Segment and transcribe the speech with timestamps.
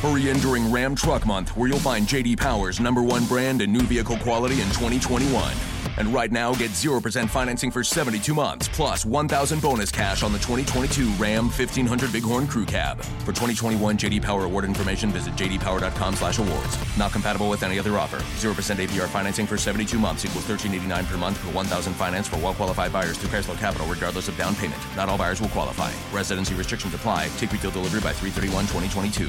[0.00, 3.70] Hurry in during Ram Truck Month, where you'll find JD Power's number one brand and
[3.70, 5.52] new vehicle quality in 2021.
[5.98, 10.38] And right now, get 0% financing for 72 months, plus 1,000 bonus cash on the
[10.38, 13.02] 2022 Ram 1500 Bighorn Crew Cab.
[13.02, 16.78] For 2021 JD Power award information, visit jdpower.com slash awards.
[16.96, 18.16] Not compatible with any other offer.
[18.38, 22.90] 0% APR financing for 72 months equals 1389 per month per 1,000 finance for well-qualified
[22.90, 24.80] buyers through Chrysler Capital, regardless of down payment.
[24.96, 25.92] Not all buyers will qualify.
[26.10, 27.28] Residency restrictions apply.
[27.36, 29.28] Take retail delivery by 331 2022.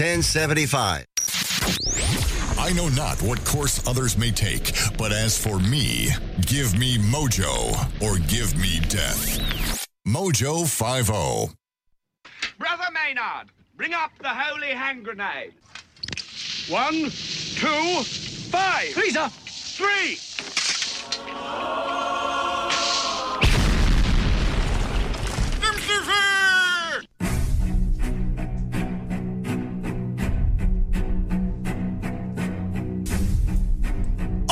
[0.00, 1.04] 1075.
[2.58, 6.08] I know not what course others may take, but as for me,
[6.46, 9.86] give me mojo or give me death.
[10.08, 10.62] Mojo
[11.12, 11.48] oh.
[11.48, 11.54] 50.
[12.58, 15.52] Brother Maynard, bring up the holy hand grenade.
[16.70, 18.02] One, two,
[18.48, 18.96] five.
[18.96, 20.16] Lisa, three.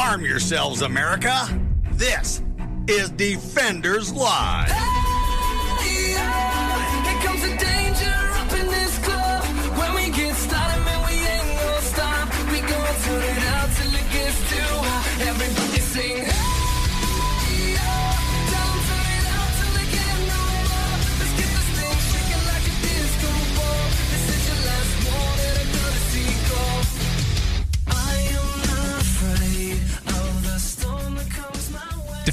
[0.08, 1.46] Arm yourselves, America.
[1.92, 2.40] This
[2.86, 4.97] is Defenders Live.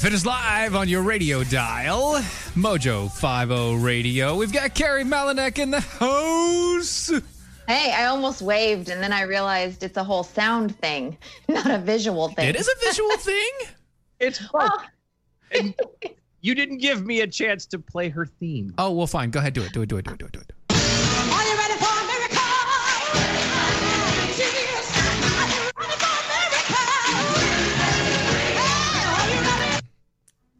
[0.05, 2.21] Defenders Live on your radio dial,
[2.53, 4.35] Mojo 50 Radio.
[4.35, 7.09] We've got Carrie Malinek in the house.
[7.67, 11.17] Hey, I almost waved and then I realized it's a whole sound thing,
[11.49, 12.47] not a visual thing.
[12.47, 13.51] It is a visual thing.
[14.19, 14.69] It's fun.
[15.51, 15.73] And
[16.41, 18.75] you didn't give me a chance to play her theme.
[18.77, 19.31] Oh, well, fine.
[19.31, 19.55] Go ahead.
[19.55, 19.73] Do it.
[19.73, 19.89] Do it.
[19.89, 20.05] Do it.
[20.05, 20.19] Do it.
[20.19, 20.31] Do it.
[20.33, 20.54] Do it.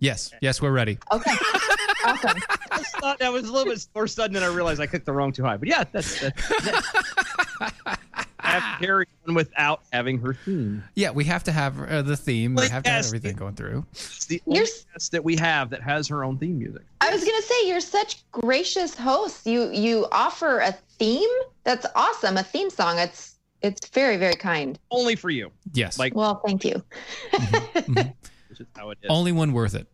[0.06, 0.32] Yes.
[0.42, 1.00] Yes, we're ready.
[1.12, 1.32] Okay.
[2.06, 2.38] awesome.
[2.72, 5.06] I just thought that was a little bit more sudden, and I realized I clicked
[5.08, 5.58] the wrong too high.
[5.58, 6.88] But yeah, that's, that's, that's
[8.40, 10.84] I have to carry on without having her theme.
[10.94, 12.52] Yeah, we have to have uh, the theme.
[12.54, 13.86] We Well, have to have everything going through.
[13.94, 16.84] It's the only guest that we have that has her own theme music.
[17.02, 19.48] I was gonna say you're such gracious hosts.
[19.48, 21.30] You you offer a theme.
[21.64, 22.38] That's awesome.
[22.38, 23.00] A theme song.
[23.00, 24.78] It's it's very very kind.
[24.92, 25.52] Only for you.
[25.74, 25.98] Yes.
[25.98, 26.84] Like, Well, thank you.
[27.90, 29.10] which is how it is.
[29.10, 29.88] Only one worth it.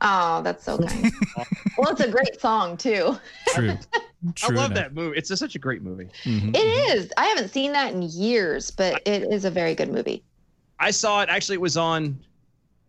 [0.00, 1.12] Oh, that's so kind.
[1.78, 3.16] well, it's a great song too.
[3.48, 3.76] True.
[4.34, 4.82] True I love enough.
[4.82, 5.16] that movie.
[5.16, 6.08] It's just such a great movie.
[6.24, 6.54] Mhm.
[6.54, 7.12] It is.
[7.16, 10.22] I haven't seen that in years, but it is a very good movie.
[10.80, 11.28] I saw it.
[11.28, 12.18] Actually, it was on.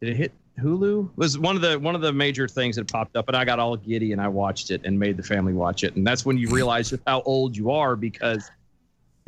[0.01, 1.09] Did it hit Hulu?
[1.11, 3.45] It was one of the one of the major things that popped up, and I
[3.45, 6.25] got all giddy and I watched it and made the family watch it, and that's
[6.25, 8.49] when you realize how old you are because,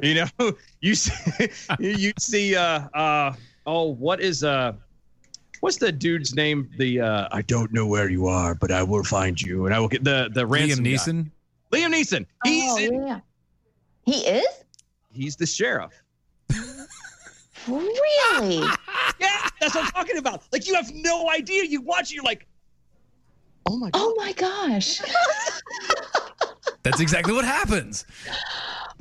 [0.02, 1.50] you know, you see,
[1.80, 3.34] you see, uh, uh,
[3.66, 4.74] oh, what is uh,
[5.62, 6.70] what's the dude's name?
[6.78, 9.80] The uh, I don't know where you are, but I will find you, and I
[9.80, 10.90] will get the the Liam ransom guy.
[10.92, 11.32] Neeson.
[11.72, 12.26] Liam Neeson.
[12.44, 13.20] He's oh, in, yeah.
[14.04, 14.62] He is
[15.14, 15.94] he's the sheriff.
[17.68, 18.64] really.
[19.20, 20.42] Yeah, that's what I'm talking about.
[20.52, 21.64] Like you have no idea.
[21.64, 22.48] You watch it, you're like,
[23.68, 24.02] oh my god.
[24.02, 25.00] oh my gosh!
[26.84, 28.06] That's exactly what happens.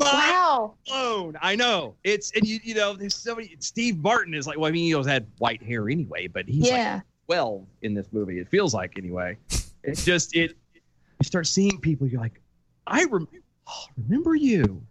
[0.00, 0.74] Wow.
[0.86, 1.36] blown.
[1.40, 1.94] I know.
[2.04, 3.56] It's and you you know there's so many.
[3.60, 6.68] Steve Martin is like well I mean he always had white hair anyway, but he's
[6.68, 6.94] Yeah.
[6.94, 8.38] like 12 in this movie.
[8.38, 9.36] It feels like anyway.
[9.84, 10.56] It's just it.
[10.74, 12.06] You start seeing people.
[12.06, 12.40] You're like,
[12.86, 13.28] I rem-
[13.68, 14.82] oh, remember you.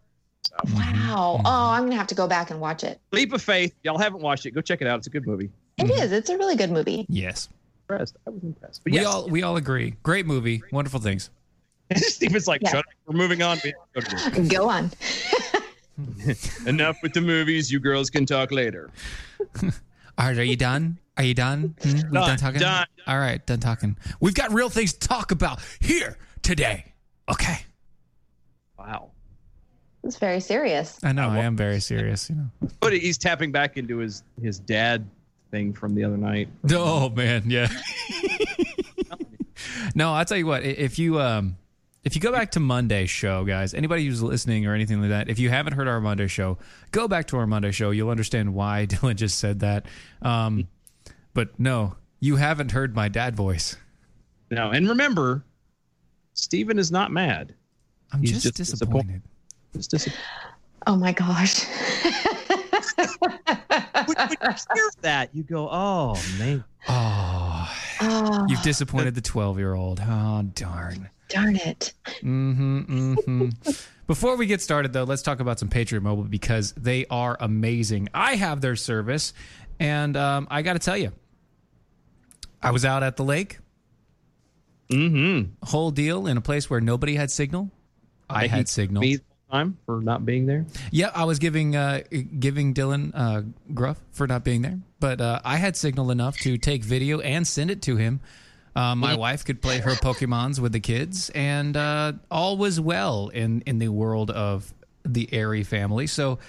[0.45, 1.35] So, Wow.
[1.37, 1.45] Mm-hmm.
[1.45, 2.99] Oh, I'm gonna have to go back and watch it.
[3.11, 3.75] Leap of Faith.
[3.83, 4.51] Y'all haven't watched it?
[4.51, 4.97] Go check it out.
[4.99, 5.49] It's a good movie.
[5.77, 6.01] It mm-hmm.
[6.01, 6.11] is.
[6.11, 7.05] It's a really good movie.
[7.09, 7.49] Yes.
[7.89, 8.17] Impressed.
[8.25, 8.83] I was impressed.
[8.83, 9.95] But We yes, all we all agree.
[10.03, 10.61] Great movie.
[10.71, 11.29] Wonderful things.
[11.95, 12.69] Stephen's like, Yeah.
[12.71, 12.85] shut up.
[13.05, 13.57] We're moving on.
[13.63, 14.91] We have to go to work." Go on.
[16.65, 17.71] Enough with the movies.
[17.71, 18.89] You girls can talk later.
[19.61, 19.69] All
[20.17, 20.97] right, are you done?
[21.17, 21.75] Are you done?
[21.81, 21.89] Hmm?
[21.95, 22.59] We Done, done talking?
[22.61, 22.85] done.
[23.07, 23.97] All right, done talking.
[24.21, 26.93] We've got real things to talk about here today.
[27.29, 27.59] Okay.
[28.77, 29.11] Wow.
[30.03, 30.97] It's very serious.
[31.03, 31.29] I know.
[31.29, 32.29] I am very serious.
[32.29, 32.49] You know.
[32.79, 35.05] But he's tapping back into his his dad
[35.51, 36.47] thing from the other night.
[36.71, 37.67] Oh man, yeah.
[39.95, 40.63] no, I'll tell you what.
[40.63, 41.57] If you um,
[42.03, 45.29] if you go back to Monday's show, guys, anybody who's listening or anything like that,
[45.29, 46.57] if you haven't heard our Monday show,
[46.91, 47.91] go back to our Monday show.
[47.91, 49.85] You'll understand why Dylan just said that.
[50.21, 50.67] Um,
[51.33, 53.75] but no, you haven't heard my dad voice.
[54.49, 55.43] No, and remember,
[56.33, 57.53] Stephen is not mad.
[58.11, 59.21] I'm just, just disappointed.
[59.73, 60.19] It's disappointed.
[60.87, 61.65] Oh my gosh.
[63.19, 63.31] when,
[64.05, 64.37] when you
[64.73, 67.48] hear that, you go, "Oh man." Oh,
[68.01, 69.99] oh, you've disappointed the 12 year old.
[70.05, 71.09] Oh, darn.
[71.29, 71.93] darn it.
[72.21, 72.79] Mm-hmm,
[73.13, 73.49] mm-hmm.
[74.07, 78.09] Before we get started, though, let's talk about some Patriot Mobile because they are amazing.
[78.13, 79.33] I have their service,
[79.79, 81.11] and um, I got to tell you,
[82.61, 83.59] I was out at the lake,
[84.89, 85.51] Mm-hmm.
[85.67, 87.69] whole deal in a place where nobody had signal.
[88.27, 89.01] I had signal.
[89.01, 89.19] Me
[89.51, 90.65] time for not being there.
[90.91, 92.01] Yeah, I was giving uh,
[92.39, 93.41] giving Dylan uh,
[93.73, 97.47] gruff for not being there, but uh, I had signal enough to take video and
[97.47, 98.21] send it to him.
[98.75, 103.29] Uh, my wife could play her Pokemons with the kids, and uh, all was well
[103.29, 104.73] in in the world of
[105.03, 106.07] the Airy family.
[106.07, 106.39] So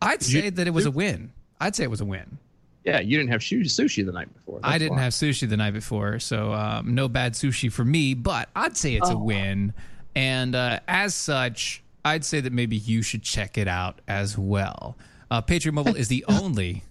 [0.00, 1.32] I'd say that it was a win.
[1.60, 2.38] I'd say it was a win.
[2.84, 4.58] Yeah, you didn't have sushi the night before.
[4.62, 5.02] I didn't why.
[5.02, 8.14] have sushi the night before, so um, no bad sushi for me.
[8.14, 9.72] But I'd say it's a win,
[10.14, 14.96] and uh, as such, I'd say that maybe you should check it out as well.
[15.30, 16.82] Uh, Patriot Mobile is the only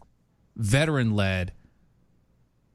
[0.55, 1.53] veteran-led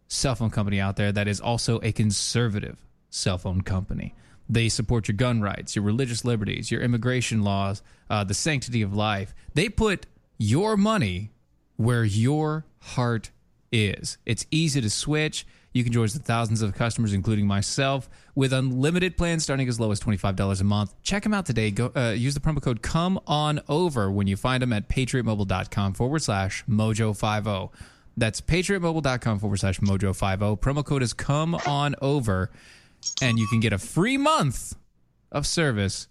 [0.08, 4.14] cell phone company out there that is also a conservative cell phone company.
[4.48, 8.94] They support your gun rights, your religious liberties, your immigration laws, uh, the sanctity of
[8.94, 9.34] life.
[9.54, 10.06] They put
[10.38, 11.32] your money
[11.76, 13.30] where your heart
[13.72, 14.18] is.
[14.24, 15.46] It's easy to switch.
[15.76, 19.90] You can join the thousands of customers, including myself, with unlimited plans starting as low
[19.90, 20.94] as $25 a month.
[21.02, 21.70] Check them out today.
[21.70, 25.92] Go uh, Use the promo code COME ON OVER when you find them at patriotmobile.com
[25.92, 27.68] forward slash mojo50.
[28.16, 30.58] That's patriotmobile.com forward slash mojo50.
[30.60, 32.50] Promo code is COME ON OVER,
[33.20, 34.74] and you can get a free month
[35.30, 36.08] of service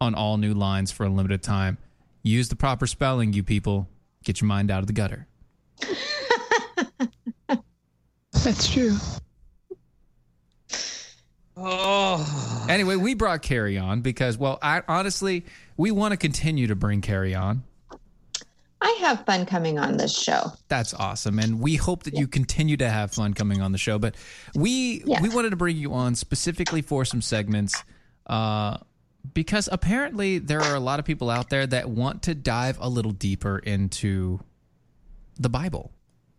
[0.00, 1.78] on all new lines for a limited time.
[2.24, 3.88] Use the proper spelling, you people.
[4.24, 5.28] Get your mind out of the gutter.
[8.42, 8.96] That's true.
[11.56, 15.44] Oh, Anyway, we brought Carrie on because, well, I honestly,
[15.76, 17.62] we want to continue to bring Carrie on.
[18.80, 20.52] I have fun coming on this show.
[20.68, 23.98] That's awesome, and we hope that you continue to have fun coming on the show.
[23.98, 24.16] But
[24.54, 25.20] we Yeah.
[25.20, 27.80] we wanted to bring you on specifically for some segments,
[28.26, 28.78] uh,
[29.34, 32.88] because apparently there are a lot of people out there that want to dive a
[32.88, 34.40] little deeper into
[35.38, 35.92] the Bible.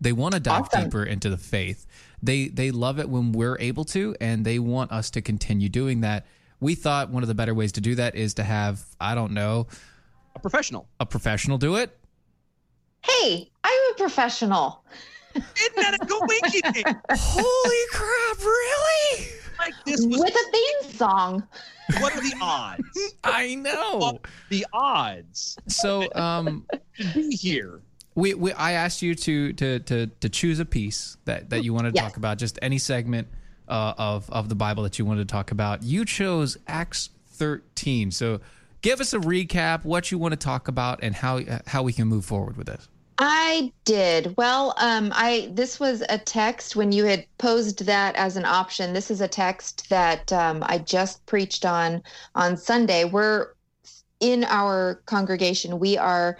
[0.04, 0.84] They want to dive Awesome.
[0.86, 1.86] deeper into the faith.
[2.22, 6.02] They they love it when we're able to, and they want us to continue doing
[6.02, 6.26] that.
[6.60, 9.32] We thought one of the better ways to do that is to have I don't
[9.34, 9.68] know
[10.36, 10.88] a professional.
[11.00, 11.98] a professional do it.
[13.02, 14.84] Hey, I'm a professional.
[15.36, 17.00] Isn't that a coincidence?
[17.12, 18.40] Holy crap!
[18.40, 19.28] Really?
[19.60, 20.20] like this was.
[20.20, 21.44] With a theme song.
[22.00, 23.16] What are the odds?
[23.24, 24.20] I know.
[24.50, 26.66] The odds So um,
[26.98, 27.82] to be here.
[28.16, 31.74] We, we I asked you to to to to choose a piece that that you
[31.74, 32.12] wanted to Yes.
[32.12, 33.28] talk about, just any segment
[33.68, 35.84] uh, of of the Bible that you wanted to talk about.
[35.84, 38.12] You chose Acts 13.
[38.12, 38.40] So
[38.82, 42.08] give us a recap, what you want to talk about, and how how we can
[42.08, 42.88] move forward with this.
[43.20, 44.34] I did.
[44.38, 48.94] Well, um, I this was a text when you had posed that as an option.
[48.94, 52.04] This is a text that um, I just preached on
[52.36, 53.06] on Sunday.
[53.06, 53.50] We're
[54.20, 55.80] in our congregation.
[55.80, 56.38] We are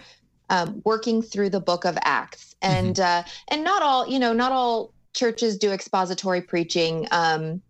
[0.50, 4.52] um, working through the Book of Acts, and uh, and not all you know, not
[4.52, 7.06] all churches do expository preaching.
[7.10, 7.62] Um,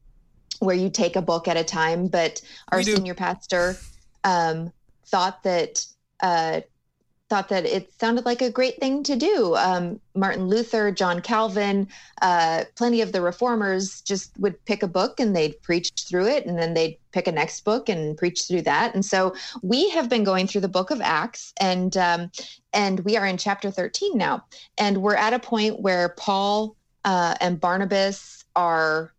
[0.61, 2.41] where you take a book at a time, but
[2.71, 3.77] our senior pastor
[4.23, 4.73] um,
[5.07, 5.85] thought that
[6.21, 6.61] uh,
[7.35, 9.57] thought that it sounded like a great thing to do.
[9.57, 11.89] Um, Martin Luther, John Calvin,
[12.23, 16.47] uh, plenty of the reformers just would pick a book and they'd preach through it,
[16.47, 18.95] and then they'd pick a next book and preach through that.
[18.95, 22.31] And so we have been going through the book of Acts, and um,
[22.73, 24.45] and we are in chapter 13 now,
[24.79, 29.13] and we're at a point where Paul uh, and Barnabas are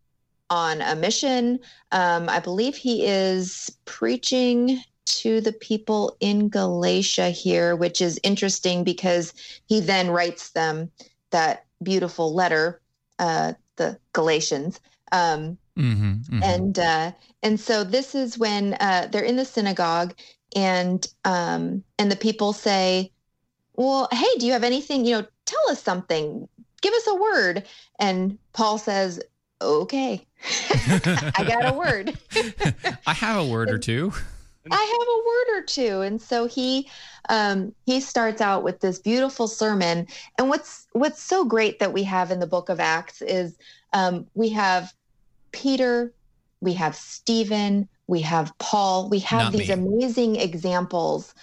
[0.50, 1.60] on a mission.
[1.92, 8.84] Um, I believe he is preaching to the people in Galatia here, which is interesting
[8.84, 9.34] because
[9.68, 10.92] he then writes them
[11.32, 12.82] that beautiful letter,
[13.20, 14.80] uh, the Galatians.
[15.12, 16.44] Um, Mm-hmm, mm-hmm.
[16.44, 17.12] and uh,
[17.44, 20.14] and so this is when uh, they're in the synagogue,
[20.56, 23.12] and um, and the people say,
[23.76, 25.06] "Well, hey, do you have anything?
[25.06, 26.48] You know, tell us something.
[26.82, 27.66] Give us a word."
[28.00, 29.20] And Paul says,
[29.62, 30.26] "Okay,
[31.36, 32.18] I got a word.
[33.06, 34.14] I have a word or two.
[34.72, 36.02] I have a word or two.
[36.02, 36.90] And so he
[37.30, 40.08] um, he starts out with this beautiful sermon.
[40.38, 43.58] And what's what's so great that we have in the Book of Acts is
[43.94, 44.94] um, we have
[45.52, 46.14] Peter,
[46.62, 49.74] we have Stephen, we have Paul, we have Not these me.
[49.74, 51.34] amazing examples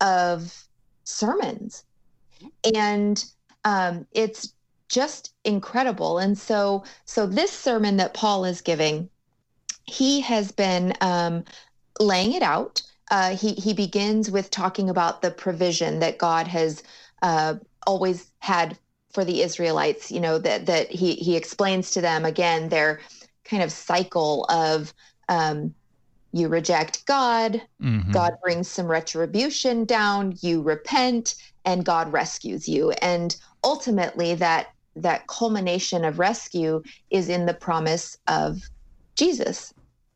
[0.00, 0.68] of
[1.04, 1.84] sermons,
[2.74, 3.24] and
[3.64, 4.54] um, it's
[4.88, 6.18] just incredible.
[6.18, 9.08] And so, so this sermon that Paul is giving,
[9.84, 11.44] he has been um,
[12.00, 12.82] laying it out.
[13.10, 16.82] Uh, he he begins with talking about the provision that God has
[17.22, 17.54] uh,
[17.86, 18.78] always had
[19.12, 20.10] for the Israelites.
[20.10, 23.00] You know that that he he explains to them again their
[23.44, 24.94] kind of cycle of
[25.28, 25.74] um,
[26.32, 28.12] you reject God, Mhm.
[28.12, 31.34] God brings some retribution down, you repent,
[31.64, 32.92] and God rescues you.
[32.92, 38.58] And ultimately, that that culmination of rescue is in the promise of
[39.16, 39.72] Jesus.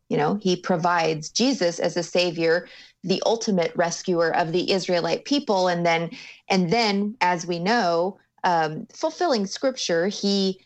[0.09, 2.69] You know, he provides Jesus as a savior,
[3.03, 6.11] the ultimate rescuer of the Israelite people, and then
[6.49, 10.61] and then, as we know, um, fulfilling Scripture, he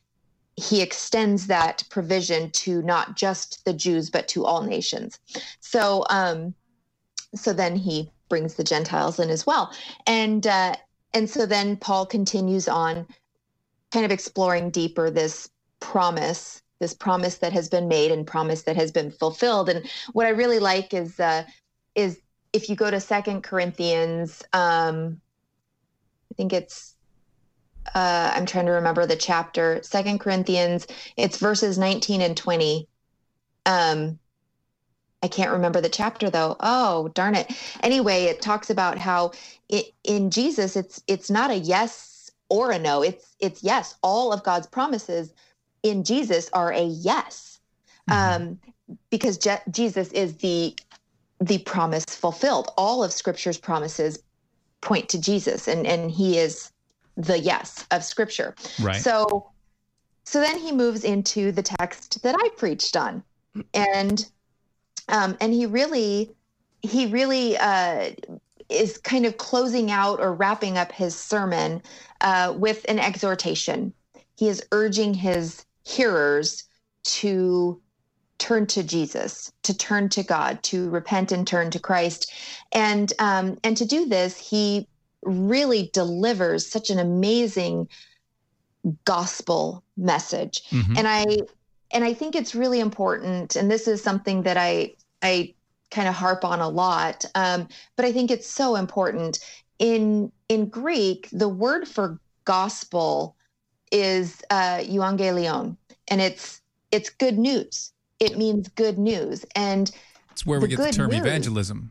[0.57, 5.19] he extends that provision to not just the Jews but to all nations.
[5.61, 6.55] So um,
[7.35, 9.73] so then he brings the Gentiles in as well,
[10.07, 10.75] and uh,
[11.15, 13.07] and so then Paul continues on,
[13.91, 15.49] kind of exploring deeper this
[15.81, 19.69] promise, this promise that has been made and promise that has been fulfilled.
[19.69, 21.45] And what I really like is uh,
[21.95, 22.21] is
[22.53, 25.21] if you go to Second Corinthians, um,
[26.33, 26.97] I think it's
[27.95, 29.81] uh, I'm trying to remember the chapter.
[29.83, 32.89] Second Corinthians, it's verses 19 and 20.
[33.67, 34.19] Um,
[35.23, 36.57] I can't remember the chapter though.
[36.61, 37.51] Oh, darn it.
[37.83, 39.33] Anyway, it talks about how
[39.69, 43.03] it, in Jesus, it's it's not a yes or a no.
[43.03, 43.97] It's it's yes.
[44.03, 45.35] All of God's promises
[45.83, 47.61] in Jesus are a yes,
[48.09, 48.59] um,
[49.11, 50.77] because Je- Jesus is the
[51.41, 52.71] the promise fulfilled.
[52.77, 54.23] All of Scripture's promises
[54.81, 56.73] point to Jesus, and and He is
[57.17, 58.55] the yes of Scripture.
[58.81, 58.97] Right.
[58.97, 59.51] So,
[60.25, 63.23] so then he moves into the text that I preached on,
[63.75, 64.31] and
[65.09, 66.31] um, and he really,
[66.83, 68.11] he really uh,
[68.69, 71.83] is kind of closing out or wrapping up his sermon
[72.21, 73.93] uh, with an exhortation.
[74.37, 76.65] He is urging his hearers
[77.05, 77.81] to
[78.39, 82.33] turn to Jesus, to turn to God, to repent and turn to Christ,
[82.73, 84.89] and um, and to do this, he
[85.23, 87.89] really delivers such an amazing
[89.05, 90.63] gospel message.
[90.71, 90.97] Mhm.
[90.97, 91.27] and i
[91.91, 95.55] and i think it's really important and this is something that i i
[95.91, 99.39] kind of harp on a lot um, but i think it's so important.
[99.79, 103.37] In in greek the word for gospel
[103.91, 105.77] is uh, euangelion
[106.09, 106.61] and it's
[106.93, 109.91] it's good news it means good news and
[110.33, 111.91] It's where we the get the term news- evangelism.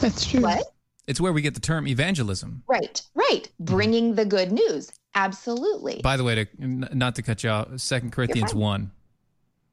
[0.00, 0.40] That's true.
[0.42, 0.62] what
[1.06, 2.62] It's where we get the term evangelism.
[2.66, 7.50] right right bringing the good news absolutely By the way, to not to cut you
[7.50, 8.90] off, Second Corinthians one.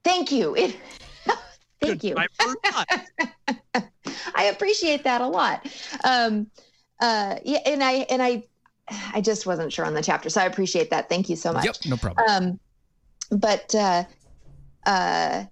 [0.03, 0.55] Thank you.
[0.55, 0.75] It,
[1.81, 2.15] thank you.
[2.17, 3.01] I.
[4.35, 5.67] I appreciate that a lot.
[6.03, 6.47] Um,
[6.99, 8.43] uh, yeah, and I and I,
[8.89, 11.09] I just wasn't sure on the chapter, so I appreciate that.
[11.09, 11.65] Thank you so much.
[11.65, 12.25] Yep, no problem.
[12.29, 12.59] Um,
[13.37, 14.03] but uh,
[14.85, 15.45] uh,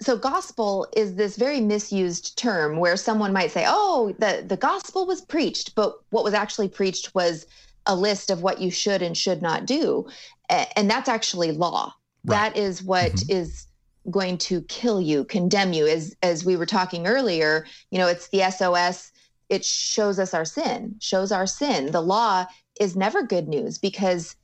[0.00, 5.06] so gospel is this very misused term where someone might say, "Oh, the the gospel
[5.06, 7.46] was preached," but what was actually preached was
[7.86, 10.06] a list of what you should and should not do,
[10.48, 11.94] and that's actually law.
[12.24, 12.52] Right.
[12.52, 13.66] That is what is
[14.10, 15.86] going to kill you, condemn you.
[15.86, 19.10] As as we were talking earlier, you know, it's the SOS.
[19.50, 21.92] It shows us our sin, shows our sin.
[21.92, 22.46] The law
[22.80, 24.36] is never good news because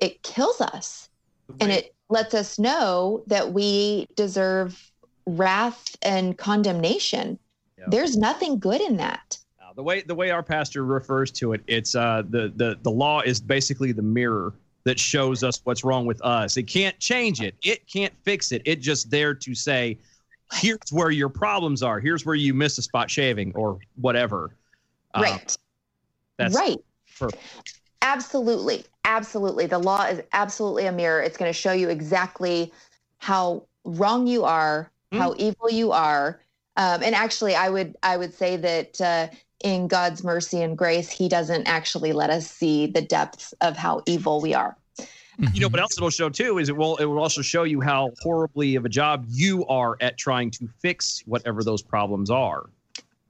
[0.00, 1.08] it kills us
[1.60, 4.90] and it lets us know that we deserve
[5.26, 7.38] wrath and condemnation.
[7.78, 7.84] Yeah.
[7.88, 9.38] There's nothing good in that.
[9.74, 13.22] The way the way our pastor refers to it, it's uh, the the the law
[13.22, 14.52] is basically the mirror
[14.84, 16.58] that shows us what's wrong with us.
[16.58, 17.54] It can't change it.
[17.64, 18.60] It can't fix it.
[18.66, 19.98] It's just there to say,
[20.54, 22.00] here's where your problems are.
[22.00, 24.56] Here's where you miss a spot shaving or whatever.
[25.14, 25.56] Uh, right.
[26.36, 26.78] That's right.
[27.18, 27.42] Perfect.
[28.02, 28.84] Absolutely.
[29.04, 29.66] Absolutely.
[29.66, 31.22] The law is absolutely a mirror.
[31.22, 32.72] It's going to show you exactly
[33.18, 36.40] how wrong you are, how evil you are.
[36.76, 39.28] Um, and actually, I would I would say that uh,
[39.62, 44.02] in God's mercy and grace, He doesn't actually let us see the depths of how
[44.06, 44.76] evil we are.
[45.52, 47.80] you know what else it'll show too is it will it will also show you
[47.80, 52.70] how horribly of a job you are at trying to fix whatever those problems are.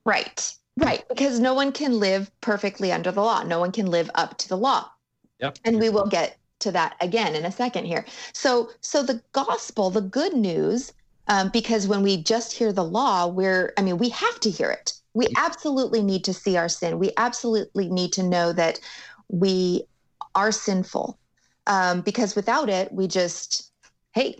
[0.05, 0.53] Right.
[0.76, 1.07] Right.
[1.09, 3.43] Because no one can live perfectly under the law.
[3.43, 4.91] No one can live up to the law.
[5.38, 5.59] Yep.
[5.64, 8.07] And we will get to that again in a second here.
[8.33, 10.93] So, so the gospel, the good news,
[11.29, 14.71] um, because when we just hear the law, we're, I mean, we have to hear
[14.71, 14.95] it.
[15.14, 16.99] We absolutely need to see our sin.
[16.99, 18.81] We absolutely need to know that
[19.29, 19.85] we
[20.35, 21.19] are sinful.
[21.67, 23.71] Um, because without it, we just,
[24.14, 24.38] hey,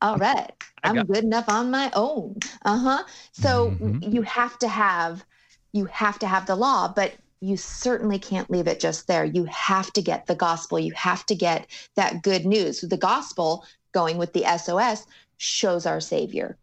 [0.00, 0.52] all right,
[0.84, 2.36] I'm good enough on my own.
[2.64, 3.04] Uh huh.
[3.32, 4.12] So Mhm.
[4.12, 5.24] you have to have,
[5.72, 9.24] you have to have the law, but you certainly can't leave it just there.
[9.24, 10.78] You have to get the gospel.
[10.78, 12.82] You have to get that good news.
[12.82, 15.06] The gospel, going with the SOS,
[15.38, 16.56] shows our Savior.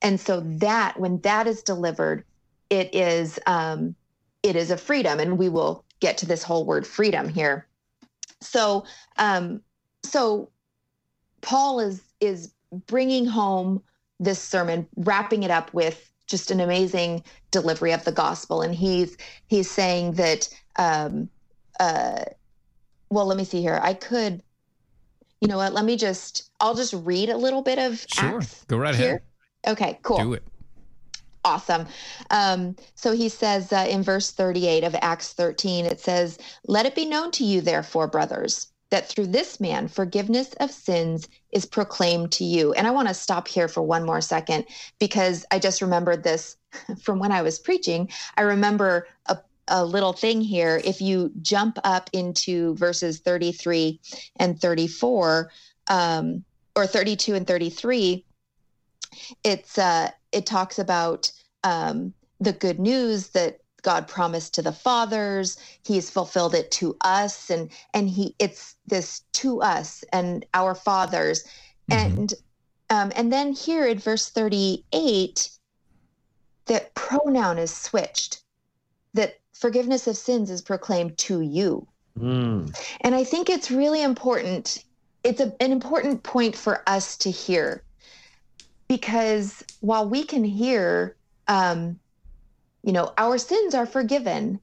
[0.00, 2.24] And so that when that is delivered,
[2.70, 3.94] it is um,
[4.42, 7.66] it is a freedom, and we will get to this whole word freedom here.
[8.40, 8.84] So
[9.18, 9.60] um,
[10.04, 10.50] so
[11.40, 12.52] Paul is is
[12.86, 13.82] bringing home
[14.20, 17.22] this sermon, wrapping it up with just an amazing
[17.52, 20.48] delivery of the gospel, and he's he's saying that.
[20.76, 21.30] Um,
[21.78, 22.24] uh,
[23.10, 23.78] well, let me see here.
[23.82, 24.42] I could,
[25.40, 25.74] you know what?
[25.74, 26.50] Let me just.
[26.60, 28.38] I'll just read a little bit of Sure.
[28.40, 29.22] Acts Go right here.
[29.66, 29.76] ahead.
[29.76, 30.44] Okay, cool Do it.
[31.44, 31.86] awesome.
[32.30, 36.94] Um, so he says uh, in verse 38 of Acts 13, it says, Let it
[36.94, 42.30] be known to you, therefore, brothers, that through this man forgiveness of sins is proclaimed
[42.30, 42.74] to you.
[42.74, 44.66] And I want to stop here for one more second
[45.00, 46.58] because I just remembered this
[47.02, 48.08] from when I was preaching.
[48.36, 50.82] I remember a a little thing here.
[50.84, 54.00] If you jump up into verses 33
[54.36, 55.50] and 34,
[55.86, 56.44] um,
[56.74, 58.26] or 32 and 33,
[59.44, 61.30] it's uh, it talks about
[61.64, 65.56] um, the good news that God promised to the fathers.
[65.84, 71.44] He's fulfilled it to us, and and he it's this to us and our fathers,
[71.90, 71.96] Mhm.
[71.96, 72.34] and
[72.90, 75.50] um, and then here in verse thirty eight,
[76.66, 78.42] that pronoun is switched,
[79.14, 81.86] that forgiveness of sins is proclaimed to you.
[82.18, 82.76] Mm.
[83.00, 84.84] And I think it's really important.
[85.24, 87.84] It's a, an important point for us to hear
[88.88, 91.16] because while we can hear,
[91.48, 91.98] um,
[92.82, 94.60] you know, our sins are forgiven,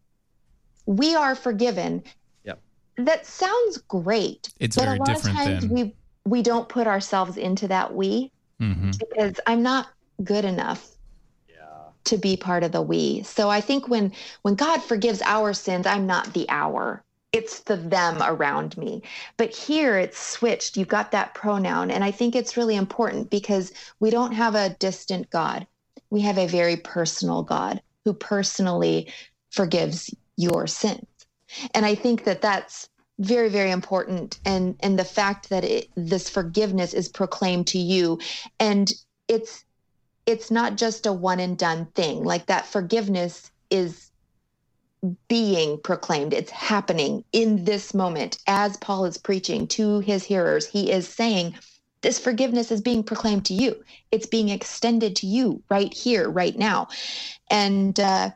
[0.85, 2.03] we are forgiven.
[2.43, 2.61] Yep.
[2.97, 4.49] That sounds great.
[4.59, 7.67] It's but very a lot different of times than- we we don't put ourselves into
[7.69, 9.87] that we hmm because I'm not
[10.23, 10.89] good enough
[11.47, 11.91] Yeah.
[12.05, 13.23] to be part of the we.
[13.23, 17.03] So I think when when God forgives our sins, I'm not the our.
[17.31, 19.03] It's the them around me.
[19.37, 20.75] But here it's switched.
[20.75, 21.91] You've got that pronoun.
[21.91, 25.67] And I think it's really important because we don't have a distant God.
[26.09, 29.07] We have a very personal God who personally
[29.51, 31.05] forgives your sins.
[31.75, 36.29] And I think that that's very very important and and the fact that it, this
[36.29, 38.17] forgiveness is proclaimed to you
[38.61, 38.93] and
[39.27, 39.65] it's
[40.25, 42.23] it's not just a one and done thing.
[42.23, 44.09] Like that forgiveness is
[45.27, 46.33] being proclaimed.
[46.33, 50.67] It's happening in this moment as Paul is preaching to his hearers.
[50.67, 51.55] He is saying,
[52.01, 53.83] This forgiveness is being proclaimed to you.
[54.11, 56.89] It's being extended to you right here, right now.
[57.49, 58.31] And uh,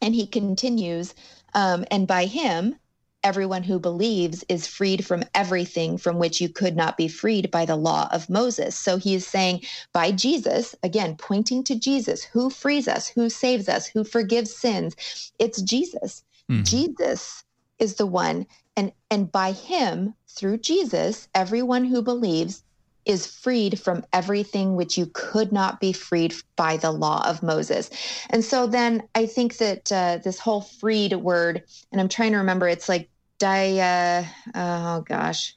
[0.00, 1.14] and he continues,
[1.54, 2.76] um, and by him,
[3.24, 7.64] everyone who believes is freed from everything from which you could not be freed by
[7.64, 8.78] the law of Moses.
[8.78, 13.68] So he is saying, by Jesus, again, pointing to Jesus, who frees us, who saves
[13.68, 14.94] us, who forgives sins.
[15.38, 16.22] It's Jesus.
[16.48, 16.64] Mhm.
[16.64, 17.42] Jesus
[17.80, 18.46] is the one.
[18.76, 22.62] And, and by him, through Jesus, everyone who believes
[23.04, 27.90] is freed from everything which you could not be freed by the law of Moses.
[28.30, 32.38] And so then I think that uh, this whole freed word, and I'm trying to
[32.38, 35.56] remember, it's like dia, uh, oh gosh,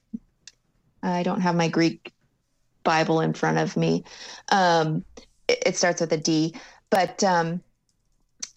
[1.04, 2.12] I don't have my Greek
[2.84, 4.04] Bible in front of me.
[4.50, 5.06] Um,
[5.48, 6.56] it, it starts with a D,
[6.90, 7.62] but um,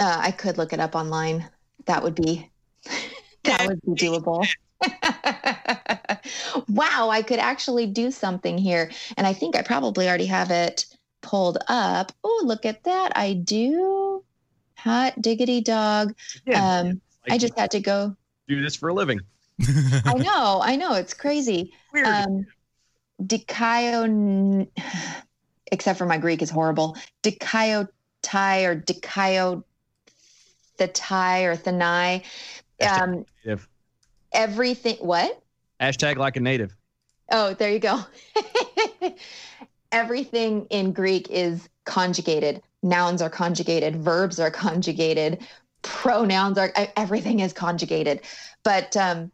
[0.00, 1.48] uh, I could look it up online.
[1.86, 2.50] That would be
[3.44, 4.48] that would be doable.
[6.68, 10.86] wow, I could actually do something here, and I think I probably already have it
[11.20, 12.12] pulled up.
[12.22, 13.12] Oh, look at that!
[13.16, 14.24] I do.
[14.76, 16.14] Hot diggity dog.
[16.46, 16.80] Yeah.
[16.80, 18.16] Um, I just had to go.
[18.46, 19.20] do this for a living.
[20.04, 21.72] I know, I know, it's crazy.
[21.92, 22.06] Weird.
[22.06, 22.46] Um,
[23.20, 24.68] Dikaio,
[25.72, 26.96] except for my Greek is horrible.
[27.22, 27.88] Dikaiotai
[28.64, 29.64] or Dikaio
[30.78, 32.22] Thatai or Thanai.
[32.80, 33.24] Um,
[34.32, 35.42] everything, what?
[35.80, 36.74] hashtag like a native.
[37.30, 38.00] Oh, there you go.
[39.92, 42.62] Everything in Greek is conjugated.
[42.82, 45.46] Nouns are conjugated, verbs are conjugated,
[45.82, 48.20] pronouns are everything is conjugated.
[48.62, 49.30] But um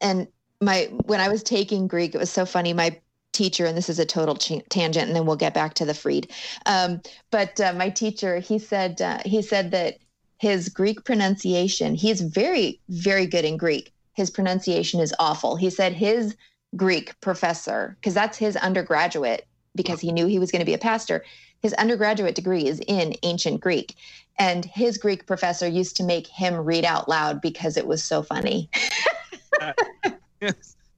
[0.00, 0.28] and
[0.60, 2.72] my when I was taking Greek, it was so funny.
[2.72, 3.00] My
[3.32, 5.94] teacher, and this is a total ch- tangent, and then we'll get back to the
[5.94, 6.30] Freed.
[6.66, 9.98] Um, but uh, my teacher, he said uh, he said that
[10.38, 13.92] his Greek pronunciation, he's very very good in Greek.
[14.14, 15.56] His pronunciation is awful.
[15.56, 16.36] He said his
[16.76, 20.78] Greek professor, because that's his undergraduate, because he knew he was going to be a
[20.78, 21.24] pastor.
[21.62, 23.94] His undergraduate degree is in ancient Greek.
[24.38, 28.22] And his Greek professor used to make him read out loud because it was so
[28.22, 28.68] funny.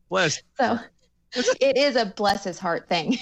[0.08, 0.42] Bless.
[0.56, 0.78] So
[1.60, 3.18] it is a bless his heart thing.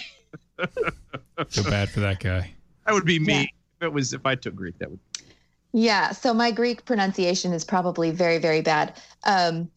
[1.48, 2.54] Feel bad for that guy.
[2.87, 3.35] That would be me.
[3.35, 3.42] Yeah.
[3.42, 5.00] If it was if I took Greek, that would
[5.72, 6.12] Yeah.
[6.12, 8.96] So my Greek pronunciation is probably very, very bad.
[9.24, 9.68] Um,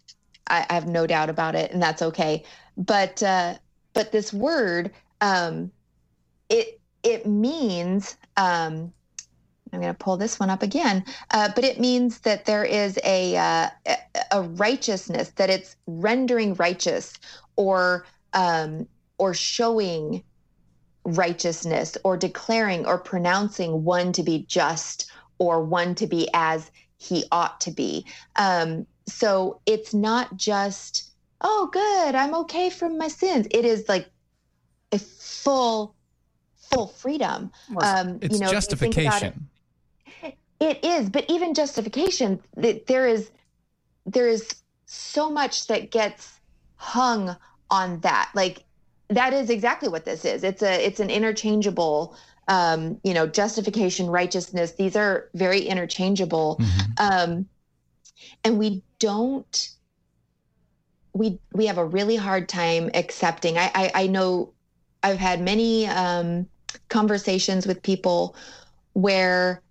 [0.47, 2.43] I, I have no doubt about it, and that's okay.
[2.77, 3.55] But uh,
[3.93, 5.71] but this word, um,
[6.49, 8.17] it it means.
[8.35, 8.93] Um,
[9.73, 12.97] I'm going to pull this one up again, uh, but it means that there is
[13.03, 13.69] a uh,
[14.31, 17.13] a- righteousness that it's rendering righteous,
[17.57, 20.23] or um, or showing
[21.03, 27.25] righteousness, or declaring or pronouncing one to be just or one to be as he
[27.31, 28.05] ought to be.
[28.37, 33.47] Um, so it's not just, oh, good, I'm okay from my sins.
[33.51, 34.09] It is like
[34.91, 35.95] a full,
[36.55, 37.51] full freedom.
[37.81, 39.49] Um, It's you know, if you think about it- justification.
[40.59, 43.31] it is, but even justification, th- there is
[44.05, 44.47] there is
[44.85, 46.39] so much that gets
[46.75, 47.35] hung
[47.69, 48.31] on that.
[48.33, 48.63] Like
[49.09, 50.43] that is exactly what this is.
[50.43, 52.15] It's a it's an interchangeable
[52.47, 56.61] um, you know, justification, righteousness, these are very interchangeable.
[56.97, 57.49] Um,
[58.43, 59.69] and we don't
[61.13, 63.57] we we have a really hard time accepting.
[63.57, 64.53] I I, I know
[65.03, 66.47] I've had many um,
[66.89, 68.35] conversations with people
[68.93, 69.61] where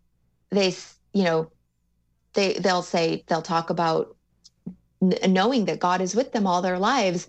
[0.50, 0.74] they
[1.12, 1.50] you know
[2.34, 4.16] they they'll say they'll talk about
[5.02, 7.26] n- knowing that God is with them all their lives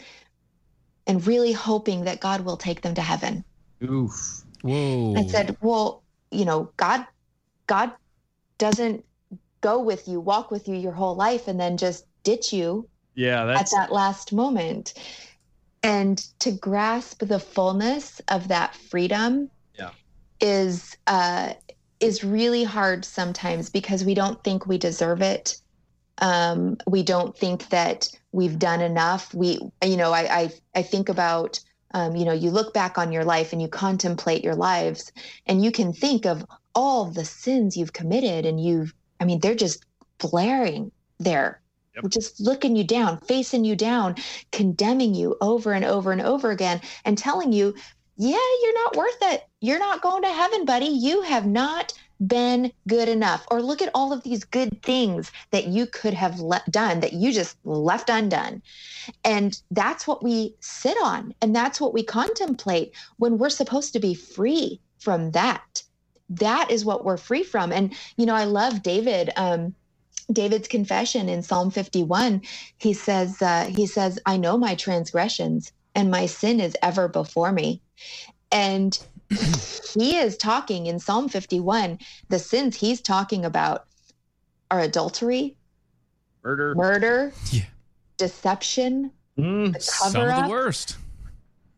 [1.08, 3.44] and really hoping that God will take them to heaven.
[3.84, 4.44] Oof.
[4.62, 5.14] Whoa.
[5.16, 7.06] I said, well, you know, God,
[7.68, 7.92] God
[8.58, 9.06] doesn't
[9.62, 13.42] go with you, walk with you your whole life, and then just ditch you Yeah,
[13.42, 14.94] at that's that last moment.
[15.84, 19.92] And to grasp the fullness of that freedom Yeah.
[20.40, 21.54] is uh,
[22.00, 25.56] is really hard sometimes because we don't think we deserve it.
[26.20, 29.34] Um, we don't think that we've done enough.
[29.34, 31.60] We, you know, I I, I think about.
[31.94, 35.10] Um, you know, you look back on your life and you contemplate your lives,
[35.46, 39.56] and you can think of all the sins you've committed, and you've, I mean, they're
[39.56, 39.86] just
[40.20, 41.62] blaring there
[42.04, 42.12] Yep.
[42.12, 44.16] just looking you down, facing you down,
[44.52, 47.74] condemning you over and over and over again, and telling you,
[48.18, 49.48] yeah, you're not worth it.
[49.62, 50.88] You're not going to heaven, buddy.
[50.88, 51.94] You have not
[52.26, 53.46] been good enough.
[53.52, 57.14] Or look at all of these good things that you could have le- done that
[57.14, 58.62] you just left undone.
[59.24, 61.34] And that's what we sit on.
[61.42, 65.84] And that's what we contemplate when we're supposed to be free from that.
[66.30, 67.72] That is what we're free from.
[67.74, 69.32] And, you know, I love David.
[69.38, 69.76] Um,
[70.32, 72.44] David's confession in Psalm 51,
[72.80, 77.52] he says, uh, he says, I know my transgressions and my sin is ever before
[77.52, 77.82] me.
[78.52, 78.98] And
[79.94, 83.86] he is talking in Psalm 51, the sins he's talking about
[84.72, 85.58] are adultery,
[86.44, 86.76] murder.
[86.76, 87.66] murder, Yeah.
[88.18, 89.74] deception, Mm.
[89.74, 90.98] the Some of the worst.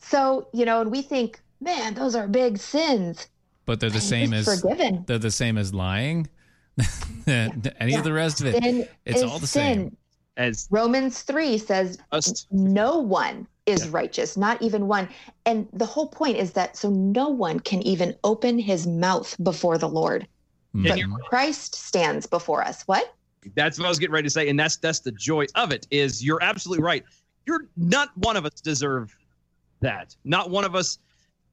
[0.02, 3.28] So, you know, and we think, man, those are big sins.
[3.70, 5.04] But they're the And same as forgiven.
[5.06, 6.28] they're the same as lying.
[7.28, 8.64] Any of the rest of it.
[8.64, 9.78] Sin It's all the sin.
[9.78, 9.98] same.
[10.38, 13.92] As Romans 3 says us, no one is Yeah.
[13.92, 15.08] righteous, not even one.
[15.46, 19.78] And the whole point is that so no one can even open his mouth before
[19.78, 20.28] the Lord.
[20.74, 21.20] But Mhm.
[21.20, 22.82] Christ stands before us.
[22.88, 23.14] What?
[23.56, 25.86] that's what I was getting ready to say, and that's that's the joy of it.
[25.92, 27.06] Is you're absolutely right.
[27.46, 29.16] You're not one of us deserve
[29.82, 30.16] that.
[30.24, 30.98] Not one of us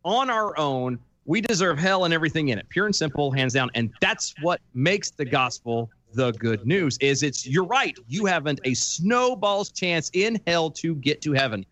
[0.02, 0.98] on our own.
[1.26, 3.70] We deserve hell and everything in it, pure and simple, hands down.
[3.74, 6.96] And that's what makes the gospel the good news.
[6.98, 7.96] Is it's you're right.
[8.06, 11.66] You haven't a snowball's chance in hell to get to heaven,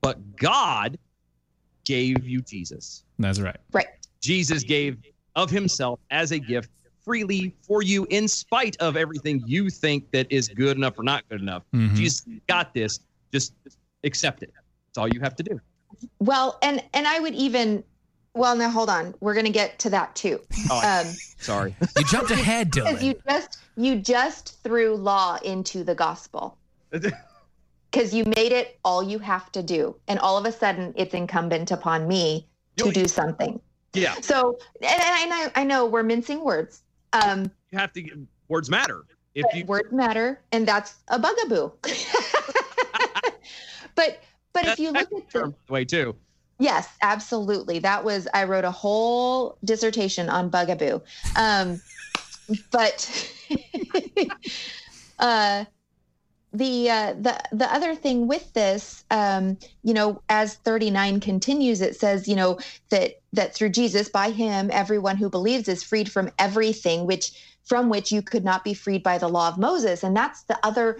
[0.00, 0.98] but God
[1.84, 3.04] gave you Jesus.
[3.18, 3.58] That's right.
[3.72, 3.86] Right.
[4.20, 4.96] Jesus gave
[5.36, 6.70] of himself as a gift
[7.04, 11.22] freely for you in spite of everything you think that is good enough or not
[11.28, 11.62] good enough.
[11.72, 11.94] Mhm.
[11.94, 12.98] Jesus got this.
[13.30, 13.52] Just
[14.02, 14.52] accept it.
[14.88, 15.60] That's all you have to do.
[16.18, 17.84] Well, and and I would even
[18.36, 19.14] well now hold on.
[19.20, 20.40] We're gonna get to that too.
[20.70, 21.06] Oh, Um
[21.38, 21.74] sorry.
[21.96, 26.58] You jumped ahead, because you just you just threw law into the gospel.
[27.92, 29.96] Because you made it all you have to do.
[30.06, 32.46] And all of a sudden it's incumbent upon me
[32.76, 33.58] to do something.
[33.94, 36.82] yeah, So and, and I know I know we're mincing words.
[37.14, 38.26] Um you have to.
[38.48, 39.04] Words matter.
[39.34, 41.70] If you words matter and that's a bugaboo
[43.94, 44.20] but
[44.52, 46.14] but if you look at the term way too.
[46.58, 47.80] Yes, absolutely.
[47.80, 51.00] That was I wrote a whole dissertation on bugaboo.
[51.36, 51.80] Um,
[52.70, 53.32] but
[55.18, 55.64] uh,
[56.52, 61.96] the uh, the the other thing with this, um, you know, as 39 continues, it
[61.96, 62.58] says, you know,
[62.90, 67.32] that that through Jesus, by Him, everyone who believes is freed from everything which
[67.64, 70.58] from which you could not be freed by the law of Moses, and that's the
[70.62, 70.98] other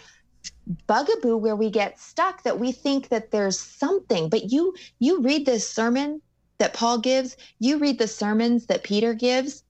[0.86, 5.46] bugaboo where we get stuck that we think that there's something but you you read
[5.46, 6.20] this sermon
[6.58, 9.62] that paul gives you read the sermons that peter gives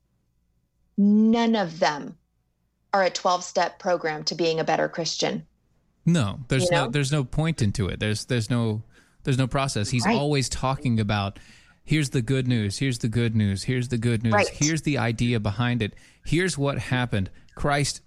[0.97, 2.17] none of them
[2.95, 5.47] are a 12 step program to being a better christian
[6.07, 7.99] No, there's You no there's no point into it.
[8.01, 8.83] There's there's no
[9.25, 9.91] there's no process.
[9.91, 10.17] He's Right.
[10.17, 11.39] always talking about
[11.85, 14.49] here's the good news, here's the good news, here's the good news, Right.
[14.49, 15.95] here's the idea behind it.
[16.25, 17.29] Here's what happened.
[17.57, 18.01] Christ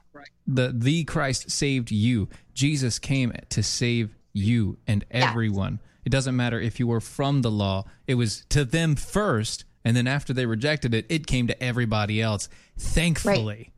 [0.48, 2.30] the the Christ saved you.
[2.60, 5.80] Jesus came to save you and everyone.
[6.04, 7.86] It doesn't matter if you were from the law.
[8.06, 12.22] It was to them first and then after they rejected it, it came to everybody
[12.22, 12.50] else.
[12.78, 13.72] Thankfully.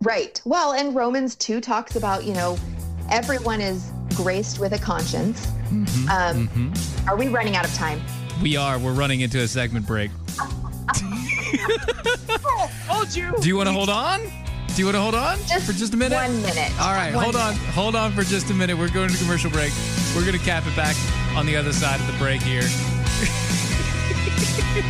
[0.00, 2.56] right well and romans 2 talks about you know
[3.10, 5.48] everyone is graced with a conscience
[6.08, 6.72] um,
[7.08, 8.00] are we running out of time
[8.40, 8.78] We are.
[8.78, 10.10] We're running into a segment break.
[12.86, 13.32] Told you.
[13.40, 14.20] Do you want to hold on?
[14.74, 16.16] Do you want to hold on Just for just a minute?
[16.16, 16.72] one minute.
[16.80, 17.54] All right, One hold on.
[17.74, 18.78] Hold on for just a minute.
[18.78, 19.70] We're going to commercial break.
[20.16, 20.96] We're going to cap it back
[21.36, 22.62] on the other side of the break here.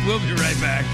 [0.07, 0.85] we'll be right back.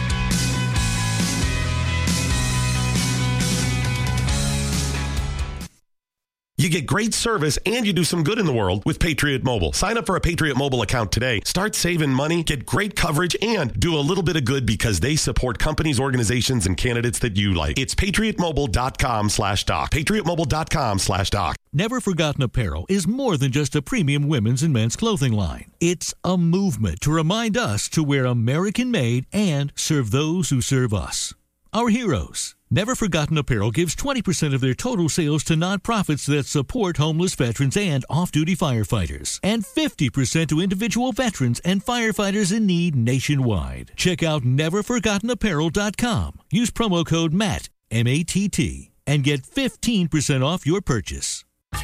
[6.60, 9.72] You get great service and you do some good in the world with Patriot Mobile.
[9.72, 11.40] Sign up for a Patriot Mobile account today.
[11.46, 15.16] Start saving money, get great coverage, and do a little bit of good because they
[15.16, 17.80] support companies, organizations, and candidates that you like.
[17.80, 19.92] It's patriotmobile.com slash doc.
[19.92, 21.56] Patriotmobile.com slash doc.
[21.72, 25.72] Never Forgotten Apparel is more than just a premium women's and men's clothing line.
[25.80, 30.94] It's a movement to remind us to wear American made and serve those who serve
[30.94, 31.34] us.
[31.72, 32.56] Our heroes.
[32.72, 37.78] Never Forgotten Apparel gives 20% of their total sales to nonprofits that support homeless veterans
[37.78, 43.92] and off duty firefighters, and 50% to individual veterans and firefighters in need nationwide.
[43.96, 46.40] Check out neverforgottenapparel.com.
[46.52, 51.46] Use promo code MATT, M A T T, and get 15% off your purchase.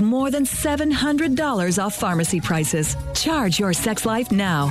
[0.00, 2.96] more than $700 off pharmacy prices.
[3.14, 4.70] Charge your sex life now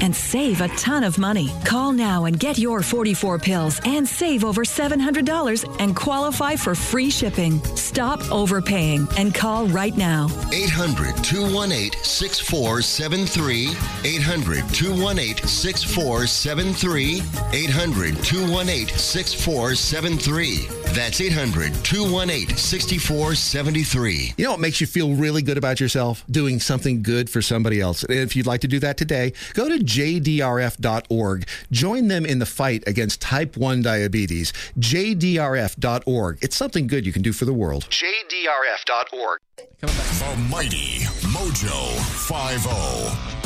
[0.00, 1.50] and save a ton of money.
[1.64, 7.10] Call now and get your 44 pills and save over $700 and qualify for free
[7.10, 7.62] shipping.
[7.74, 10.26] Stop overpaying and call right now.
[10.52, 13.68] 800 218 6473.
[14.04, 17.22] 800 218 6473.
[17.52, 20.66] 800 218 6473.
[20.94, 24.27] That's 800 218 6473.
[24.36, 26.24] You know what makes you feel really good about yourself?
[26.30, 28.04] Doing something good for somebody else.
[28.04, 31.48] And if you'd like to do that today, go to jdrf.org.
[31.70, 34.52] Join them in the fight against type 1 diabetes.
[34.78, 36.38] jdrf.org.
[36.42, 37.88] It's something good you can do for the world.
[37.90, 39.40] jdrf.org.
[39.80, 43.38] The mighty Mojo 50.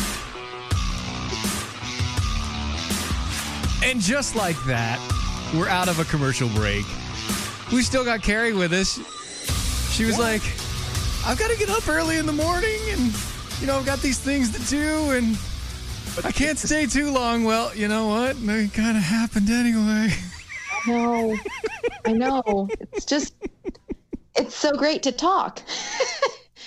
[3.84, 4.98] And just like that,
[5.54, 6.84] we're out of a commercial break.
[7.72, 9.00] We still got Carrie with us.
[9.92, 10.42] She was like,
[11.24, 13.12] I've got to get up early in the morning and,
[13.60, 15.38] you know, I've got these things to do and
[16.24, 17.44] I can't stay too long.
[17.44, 18.36] Well, you know what?
[18.38, 20.12] It kind of happened anyway.
[20.84, 21.36] I know.
[22.04, 22.68] I know.
[22.92, 23.34] It's just,
[24.36, 25.62] it's so great to talk.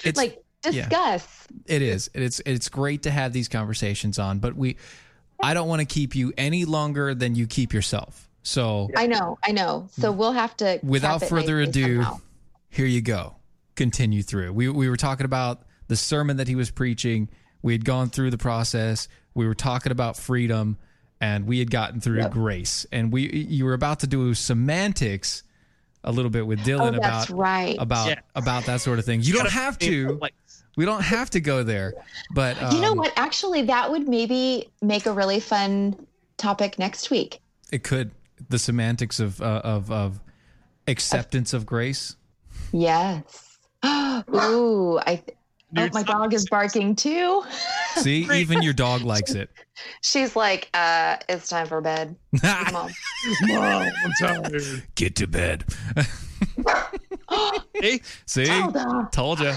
[0.04, 0.42] It's like,
[0.72, 0.88] yeah.
[0.88, 1.48] discuss.
[1.66, 2.10] It is.
[2.14, 4.78] It's it's great to have these conversations on, but we
[5.40, 8.30] I don't want to keep you any longer than you keep yourself.
[8.44, 9.38] So I know.
[9.44, 9.88] I know.
[9.92, 10.18] So mm.
[10.18, 10.80] we'll have to.
[10.84, 12.18] without further nicely ado, somehow.
[12.70, 13.36] here you go.
[13.76, 14.54] Continue through.
[14.54, 17.30] We we were talking about the sermon that he was preaching.
[17.62, 19.08] We had gone through the process.
[19.34, 20.78] We were talking about freedom,
[21.20, 22.32] and we had gotten through Yep.
[22.32, 22.86] grace.
[22.92, 25.44] And we you were about to do semantics
[26.04, 27.76] a little bit with Dylan Oh, that's about right.
[27.80, 28.20] about Yeah.
[28.36, 29.22] about that sort of thing.
[29.22, 30.20] You don't have to.
[30.78, 31.94] We don't have to go there.
[32.34, 33.14] But you know um, what?
[33.16, 35.96] Actually, that would maybe make a really fun
[36.38, 37.40] topic next week.
[37.72, 38.12] It could
[38.50, 40.20] the semantics of uh, of of
[40.88, 42.16] acceptance of grace.
[42.72, 43.45] Yes.
[43.86, 45.22] Ooh, I.
[45.78, 47.44] Oh, my dog is barking too.
[47.96, 49.50] See, even your dog likes it.
[50.02, 52.16] She's like, uh, it's time for bed.
[52.42, 52.92] Come on.
[53.42, 54.84] Mom, I'm tired.
[54.96, 55.66] Get to bed.
[57.82, 58.02] See?
[58.26, 59.10] See, Zelda.
[59.12, 59.54] told you.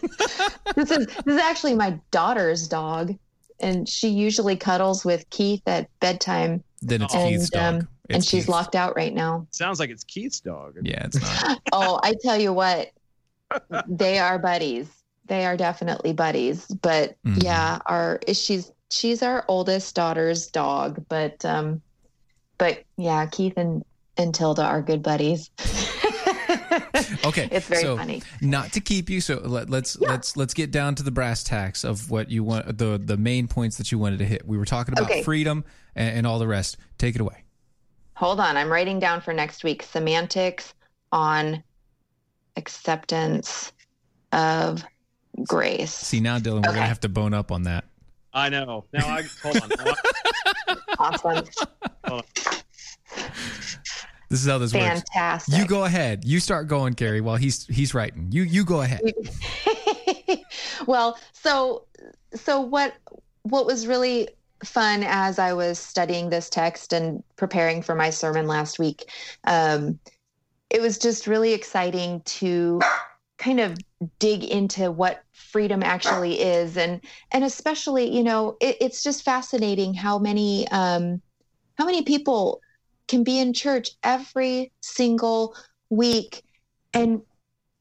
[0.76, 3.16] this is this is actually my daughter's dog,
[3.58, 6.62] and she usually cuddles with Keith at bedtime.
[6.82, 7.74] Then it's and, Keith's dog.
[7.74, 8.48] um, and she's Keith's.
[8.48, 9.46] locked out right now.
[9.50, 10.76] Sounds like it's Keith's dog.
[10.82, 11.60] Yeah, it's not.
[11.72, 12.90] Oh, I tell you what,
[13.86, 14.88] they are buddies.
[15.26, 16.66] They are definitely buddies.
[16.66, 17.42] But Mhm.
[17.42, 21.04] yeah, our she's she's our oldest daughter's dog.
[21.08, 21.82] But um,
[22.58, 23.82] but yeah, Keith and
[24.16, 25.50] and Tilda are good buddies.
[27.24, 28.22] Okay, It's very so funny.
[28.40, 31.84] Not to keep you, so let, let's let's let's get down to the brass tacks
[31.84, 34.46] of what you want the the main points that you wanted to hit.
[34.46, 35.22] We were talking about Okay.
[35.22, 36.76] freedom and, and all the rest.
[36.96, 37.44] Take it away.
[38.14, 40.74] Hold on, I'm writing down for next week semantics
[41.12, 41.62] on
[42.58, 43.72] acceptance
[44.32, 44.84] of
[45.46, 45.94] grace.
[45.94, 47.84] See now, Dylan, we're gonna have to bone up on that.
[48.34, 48.84] I know.
[48.92, 49.70] Now I hold on.
[50.98, 51.44] Awesome.
[52.06, 52.58] hold on.
[54.28, 54.84] This is how this works.
[54.84, 55.56] Fantastic.
[55.56, 56.24] You go ahead.
[56.24, 58.28] You start going, Carrie, while he's he's writing.
[58.30, 59.00] You you go ahead.
[60.86, 61.86] well, so
[62.34, 62.94] so what
[63.42, 64.28] what was really
[64.64, 69.10] fun as I was studying this text and preparing for my sermon last week,
[69.44, 69.98] um,
[70.70, 72.80] it was just really exciting to
[73.38, 73.78] kind of
[74.18, 77.00] dig into what freedom actually is, and
[77.32, 81.22] and especially you know it, it's just fascinating how many um,
[81.76, 82.60] how many people
[83.06, 85.56] can be in church every single
[85.88, 86.42] week
[86.92, 87.22] and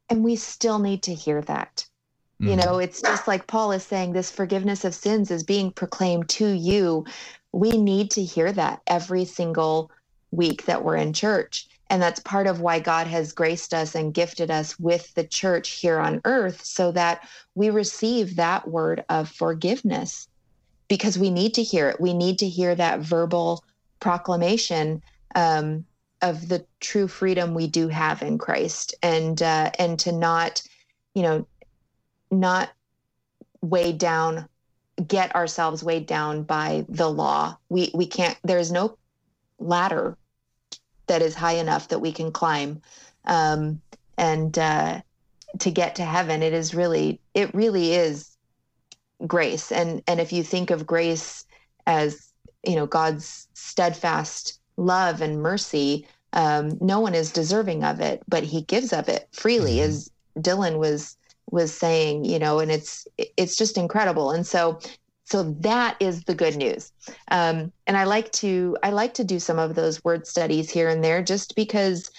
[0.09, 1.85] and we still need to hear that.
[2.39, 6.29] You know it's just like paul is saying this forgiveness of sins is being proclaimed
[6.29, 7.05] to you.
[7.51, 9.91] We need to hear that every single
[10.29, 14.13] week that we're in church and that's part of why god has graced us and
[14.13, 19.29] gifted us with the church here on earth so that we receive that word of
[19.29, 20.27] forgiveness
[20.87, 23.63] because we need to hear it we need to hear that verbal
[23.99, 25.01] proclamation
[25.35, 25.85] um,
[26.21, 30.63] of the true freedom we do have in Christ, and uh, and to not,
[31.13, 31.47] you know,
[32.31, 32.69] not
[33.61, 34.47] weighed down,
[35.07, 37.57] get ourselves weighed down by the law.
[37.69, 38.37] We we can't.
[38.43, 38.97] There is no
[39.59, 40.17] ladder
[41.07, 42.81] that is high enough that we can climb,
[43.25, 43.81] um,
[44.17, 45.01] and uh,
[45.59, 48.37] to get to heaven, it is really it really is
[49.25, 49.71] grace.
[49.71, 51.45] And and if you think of grace
[51.85, 52.31] as
[52.65, 58.43] you know God's steadfast love and mercy, um, no one is deserving of it, but
[58.43, 61.17] He gives of it freely, as Dylan was
[61.51, 62.25] was saying.
[62.25, 64.31] You know, and it's it's just incredible.
[64.31, 64.79] And so
[65.29, 66.93] so that is the good news.
[67.29, 70.87] Um, and I like to I like to do some of those word studies here
[70.87, 72.09] and there, just because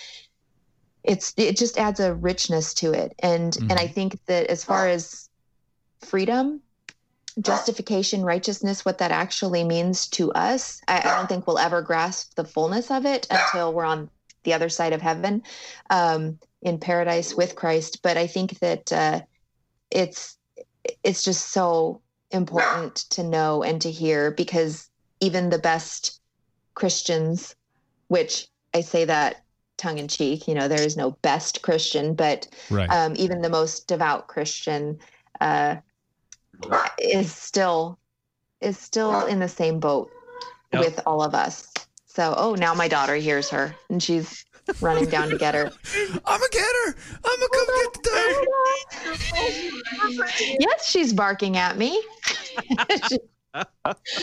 [1.03, 3.15] it's it just adds a richness to it.
[3.21, 5.31] And and I think that as far as
[6.05, 6.61] freedom
[7.41, 10.81] justification, righteousness, what that actually means to us.
[10.89, 14.11] I, I don't think we'll ever grasp the fullness of it until we're on
[14.43, 15.43] the other side of heaven
[15.89, 18.01] um, in paradise with Christ.
[18.03, 19.21] But I think that uh,
[19.91, 20.37] it's
[21.05, 26.21] it's just so important to know and to hear because even the best
[26.75, 27.55] Christians,
[28.09, 29.43] which I say that
[29.77, 32.91] tongue in cheek, you know, there is no best Christian, but Right.
[32.91, 34.99] um, even the most devout Christian
[35.41, 35.77] uh,
[36.99, 37.99] is still
[38.61, 40.11] is still in the same boat
[40.73, 40.81] Yep.
[40.83, 41.73] with all of us.
[42.07, 44.45] So, oh, now my daughter hears her and she's
[44.81, 45.71] running down to get her.
[46.25, 46.95] I'm gonna get her.
[47.25, 48.01] I'm gonna come get the
[50.19, 50.29] dog.
[50.61, 52.03] yes, she's barking at me.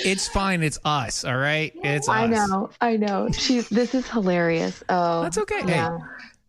[0.05, 0.63] It's fine.
[0.63, 1.25] It's us.
[1.25, 1.73] All right.
[1.83, 2.49] It's us I us.
[2.49, 3.29] know, I know.
[3.31, 4.83] She's this is hilarious.
[4.87, 5.61] Oh, That's okay.
[5.65, 5.97] Yeah.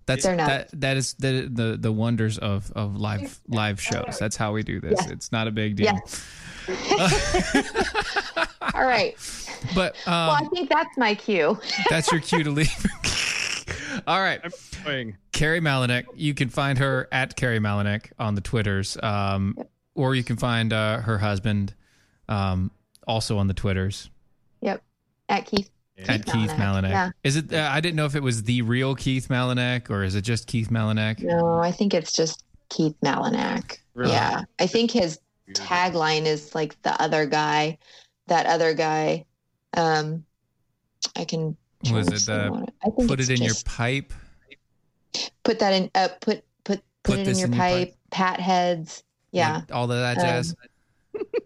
[0.05, 0.69] That's They're that.
[0.81, 4.19] That is the the the wonders of of live live shows.
[4.21, 5.01] That's how we do this.
[5.05, 5.13] Yeah.
[5.13, 5.95] It's not a big deal.
[8.75, 9.17] All right.
[9.75, 11.59] But um, well, I think that's my cue.
[11.91, 12.87] that's your cue to leave.
[14.11, 14.41] All right.
[14.43, 14.51] I'm
[14.83, 15.17] playing.
[15.33, 16.05] Carrie Malinek.
[16.15, 19.59] You can find her at Carrie Malinek on the Twitters, um,
[19.95, 21.75] or you can find uh, her husband
[22.29, 22.71] um,
[23.07, 24.11] also on the Twitters
[24.63, 24.83] Yep.
[25.29, 25.71] At Keith.
[26.09, 26.91] at Keith Malinek.
[26.91, 27.11] Yeah.
[27.25, 27.53] Is it?
[27.53, 30.47] Uh, I didn't know if it was the real Keith Malinek or is it just
[30.47, 31.21] Keith Malinek?
[31.23, 33.79] No, I think it's just Keith Malinak.
[33.95, 34.13] Really?
[34.13, 34.43] Yeah.
[34.59, 35.19] I think his
[35.53, 37.79] tagline is like the other guy,
[38.29, 39.25] that other guy.
[39.77, 40.25] Um,
[41.15, 41.57] I can try
[41.93, 44.13] Was it see uh, what- I think put it in your pipe?
[45.45, 45.91] put that in.
[45.95, 47.95] Uh, put put put, Put it in your in your pipe.
[48.11, 49.03] Pat heads.
[49.33, 49.57] Yeah.
[49.57, 50.55] Like, all of that Um, jazz.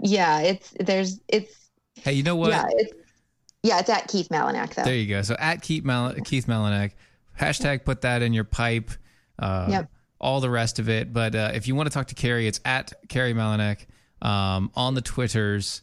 [0.00, 0.40] Yeah.
[0.40, 2.50] It's there's it's hey, you know what?
[2.50, 2.92] yeah it's
[3.62, 4.84] yeah it's at Keith Malinak though.
[4.84, 5.22] There you go.
[5.22, 6.92] So at Keith Mal- Keith Malinek,
[7.38, 8.90] hashtag put that in your pipe.
[9.38, 9.90] Uh, Yep.
[10.20, 11.12] all the rest of it.
[11.12, 13.86] But uh, if you want to talk to Carrie, it's at Carrie Malinak
[14.22, 15.82] um, on the Twitters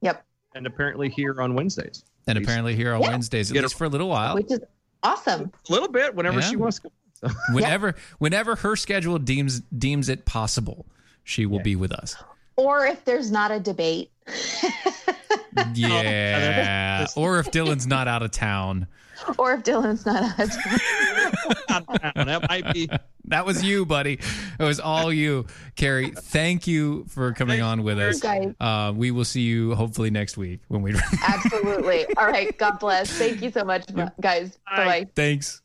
[0.00, 0.24] Yep.
[0.54, 2.04] And apparently here on Wednesdays.
[2.26, 3.08] And apparently here on Yeah.
[3.10, 4.34] Wednesdays, at Get least her- for a little while.
[4.34, 4.60] Which is
[5.02, 5.52] awesome.
[5.68, 6.48] A little bit whenever Yeah.
[6.50, 6.90] she wants to.
[7.52, 10.86] Whenever, whenever her schedule deems deems it possible,
[11.22, 12.16] she will be with us.
[12.56, 14.10] Or if there's not a debate.
[15.74, 17.06] Yeah.
[17.16, 18.86] or if Dylan's not out of town.
[19.38, 22.16] Or if Dylan's not out of town.
[22.26, 22.88] that might be.
[23.26, 24.14] That was you, buddy.
[24.58, 25.46] It was all you,
[25.76, 26.10] Carrie.
[26.10, 28.20] Thank you for coming on with us.
[28.58, 30.96] Uh, we will see you hopefully next week when we.
[31.24, 32.04] Absolutely.
[32.16, 32.56] All right.
[32.58, 33.12] God bless.
[33.12, 33.84] Thank you so much,
[34.20, 34.58] guys.
[34.66, 35.06] Bye bye.
[35.14, 35.62] Thanks.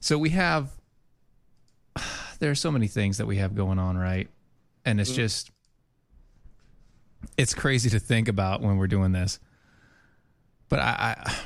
[0.00, 0.70] So we have.
[2.38, 4.28] There are so many things that we have going on, right?
[4.84, 5.16] And it's Mhm.
[5.16, 5.50] just.
[7.36, 9.38] It's crazy to think about when we're doing this.
[10.68, 11.36] But I, I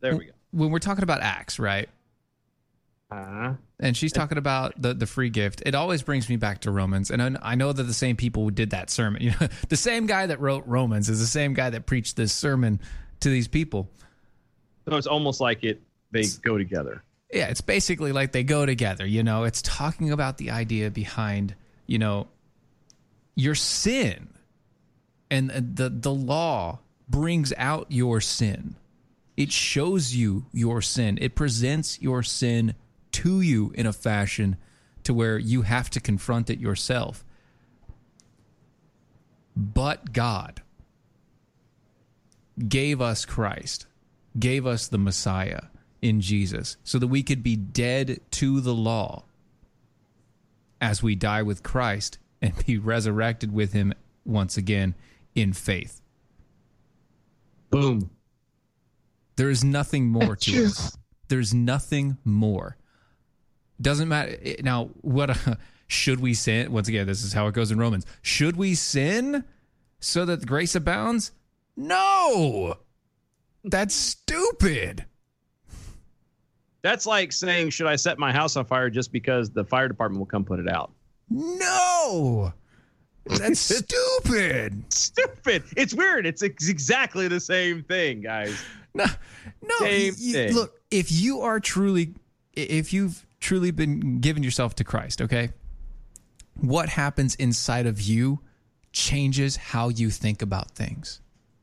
[0.00, 0.32] There we go.
[0.50, 1.88] when we're talking about acts, right?
[3.10, 5.62] Uh, and she's talking about the the free gift.
[5.66, 8.44] It always brings me back to Romans, and I, I know that the same people
[8.44, 11.52] who did that sermon, you know, the same guy that wrote Romans is the same
[11.52, 12.80] guy that preached this sermon
[13.20, 13.90] to these people.
[14.88, 17.02] so it's almost like it they go together.
[17.32, 19.06] Yeah, it's basically like they go together.
[19.06, 21.54] You know, it's talking about the idea behind
[21.86, 22.28] you know
[23.34, 24.28] your sin,
[25.32, 28.76] and the the law brings out your sin.
[29.34, 31.18] It shows you your sin.
[31.22, 32.74] It presents your sin
[33.12, 34.56] to you in a fashion
[35.04, 37.24] to where you have to confront it yourself.
[39.56, 40.60] But God
[42.68, 43.86] gave us Christ,
[44.38, 45.62] gave us the Messiah
[46.02, 49.24] in Jesus, so that we could be dead to the law
[50.78, 53.94] as we die with Christ and be resurrected with him
[54.26, 54.94] once again
[55.34, 56.00] in faith.
[57.70, 58.10] Boom.
[59.36, 60.90] There is nothing more to it.
[61.28, 62.76] There's nothing more.
[63.80, 64.36] Doesn't matter.
[64.62, 65.36] Now, what
[65.86, 66.70] should we sin?
[66.72, 68.06] Once again, this is how it goes in Romans.
[68.20, 69.44] Should we sin
[70.00, 71.32] so that grace abounds?
[71.76, 72.76] No.
[73.64, 75.06] That's stupid.
[76.82, 80.18] That's like saying, should I set my house on fire just because the fire department
[80.18, 80.92] will come put it out?
[81.30, 82.52] No.
[83.26, 84.92] That's stupid.
[84.92, 85.64] Stupid.
[85.76, 86.26] It's weird.
[86.26, 88.62] It's ex- exactly the same thing, guys.
[88.94, 89.04] No,
[89.62, 89.74] no.
[89.78, 90.54] Same you- thing.
[90.54, 92.14] Look, if you are truly,
[92.54, 95.50] if you've truly been given yourself to Christ, okay,
[96.60, 98.40] what happens inside of you
[98.92, 101.20] changes how you think about things.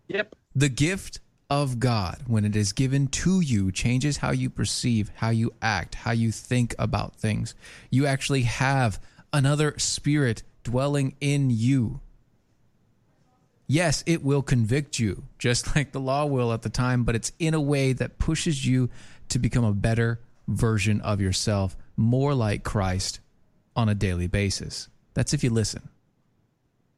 [0.07, 0.35] Yep.
[0.55, 5.29] The gift of God, when it is given to you, changes how you perceive, how
[5.29, 7.53] you act, how you think about things.
[7.91, 8.99] You actually have
[9.31, 11.99] another spirit dwelling in you.
[13.67, 17.31] Yes, it will convict you, just like the law will at the time, but it's
[17.39, 18.89] in a way that pushes you
[19.29, 23.19] to become a better version of yourself, more like Christ
[23.75, 24.89] on a daily basis.
[25.13, 25.89] That's if you listen.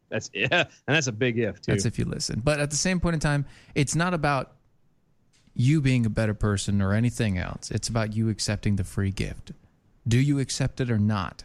[0.09, 1.71] That's yeah, and that's a big if too.
[1.71, 2.41] That's if you listen.
[2.43, 3.45] But at the same point in time,
[3.75, 4.53] it's not about
[5.53, 7.71] you being a better person or anything else.
[7.71, 9.51] It's about you accepting the free gift.
[10.07, 11.43] Do you accept it or not?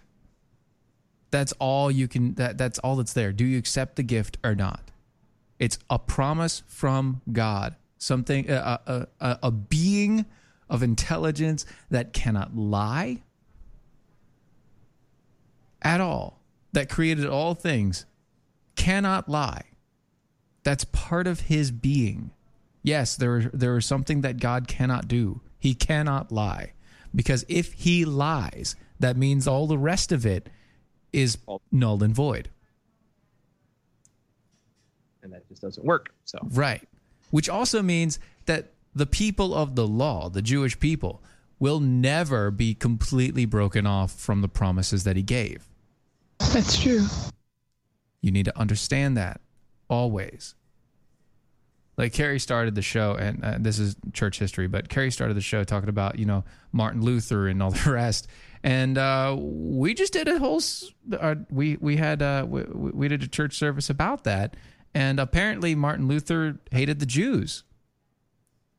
[1.31, 3.33] That's all you can that that's all that's there.
[3.33, 4.91] Do you accept the gift or not?
[5.59, 7.77] It's a promise from God.
[7.99, 10.27] Something a a, a, a being
[10.69, 13.23] of intelligence that cannot lie
[15.83, 16.41] at all.
[16.73, 18.07] That created all things
[18.77, 19.65] cannot lie.
[20.63, 22.33] That's part of his being.
[22.83, 25.41] Yes, there there is something that God cannot do.
[25.59, 26.73] He cannot lie.
[27.15, 30.49] Because if he lies, that means all the rest of it
[31.17, 31.39] is
[31.73, 32.51] null and void.
[35.23, 36.15] and that just doesn't work.
[36.25, 36.87] So Right.
[37.33, 41.21] Which also means that the people of the law, the Jewish people,
[41.59, 45.67] will never be completely broken off from the promises that he gave.
[46.53, 47.07] That's true.
[48.21, 49.41] You need to understand that
[49.89, 50.55] always.
[51.97, 55.41] Like Carrie started the show, and uh, this is church history, but Carrie started the
[55.41, 58.29] show talking about you know Martin Luther and all the rest,
[58.67, 60.61] and uh, we just did a whole
[61.13, 64.57] uh, we we had uh, we, we did a church service about that,
[64.93, 67.63] and apparently Martin Luther hated the Jews.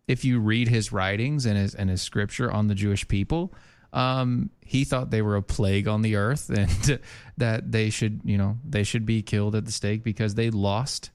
[0.06, 3.54] If you read his writings and his and his scripture on the Jewish people,
[3.94, 7.00] um, he thought they were a plague on the earth and
[7.38, 11.12] that they should, you know, they should be killed at the stake because they lost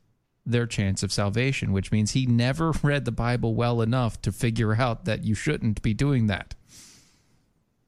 [0.47, 4.77] their chance of salvation, which means he never read the Bible well enough to figure
[4.77, 6.55] out that you shouldn't be doing that.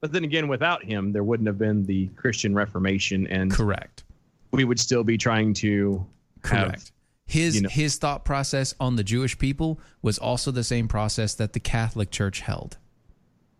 [0.05, 4.03] But then again, without him, there wouldn't have been the Christian Reformation, and correct.
[4.51, 6.05] We would still be trying to
[6.43, 6.91] have- Correct.
[7.25, 11.33] His you know- his thought process on the Jewish people was also the same process
[11.33, 12.77] that the Catholic Church held.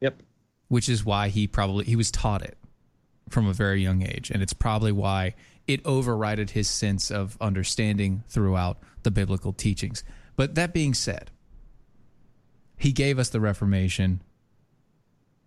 [0.01, 0.21] Yep.
[0.67, 2.59] which is why he probably he was taught it
[3.27, 5.33] from a very young age, and it's probably why
[5.65, 10.03] it overrided his sense of understanding throughout the biblical teachings.
[10.35, 11.31] But that being said,
[12.77, 14.21] he gave us the Reformation,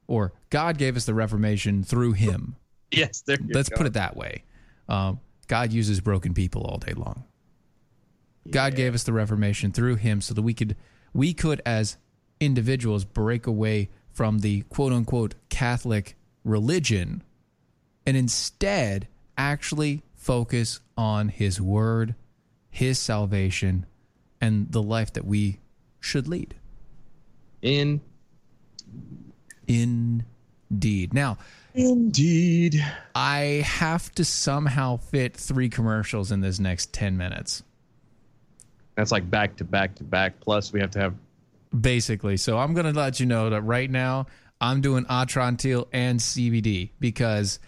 [0.08, 2.56] or God gave us the Reformation through him.
[2.90, 3.76] Yes, Let's go.
[3.76, 4.44] put it that way.
[4.88, 7.24] Um, God uses broken people all day long.
[8.50, 10.74] God gave us the Reformation through Him, so that we could,
[11.12, 11.98] we could as
[12.40, 17.22] individuals break away from the quote unquote Catholic religion,
[18.06, 19.06] and instead
[19.36, 22.14] actually focus on His Word,
[22.70, 23.84] His salvation,
[24.40, 25.60] and the life that we
[26.00, 26.54] should lead.
[27.60, 28.00] In
[29.68, 31.14] indeed.
[31.14, 31.38] Now,
[31.74, 37.62] indeed, I have to somehow fit three commercials in this next 10 minutes.
[38.96, 40.40] That's like back to back to back.
[40.40, 41.14] Plus, we have to have
[41.78, 42.36] Basically.
[42.36, 44.26] So I'm going to let you know that right now
[44.60, 47.58] I'm doing Atrantil and CBD because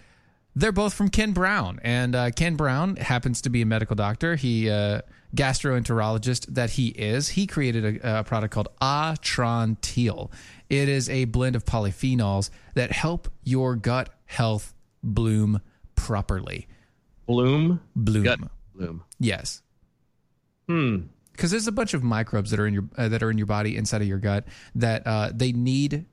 [0.56, 1.80] they're both from Ken Brown.
[1.82, 4.36] And uh, Ken Brown happens to be a medical doctor.
[4.36, 5.02] He, uh,
[5.34, 10.30] gastroenterologist that he is, he created a, a product called Atrantil.
[10.70, 15.60] It is a blend of polyphenols that help your gut health bloom
[15.96, 16.68] properly.
[17.26, 17.80] bloom.
[17.94, 18.22] Bloom.
[18.24, 18.40] Gut
[18.74, 19.04] bloom.
[19.18, 19.62] Yes.
[20.68, 20.98] Hmm.
[21.32, 23.48] because there's a bunch of microbes that are in your uh, that are in your
[23.48, 24.46] body inside of your gut
[24.76, 26.06] that uh, they need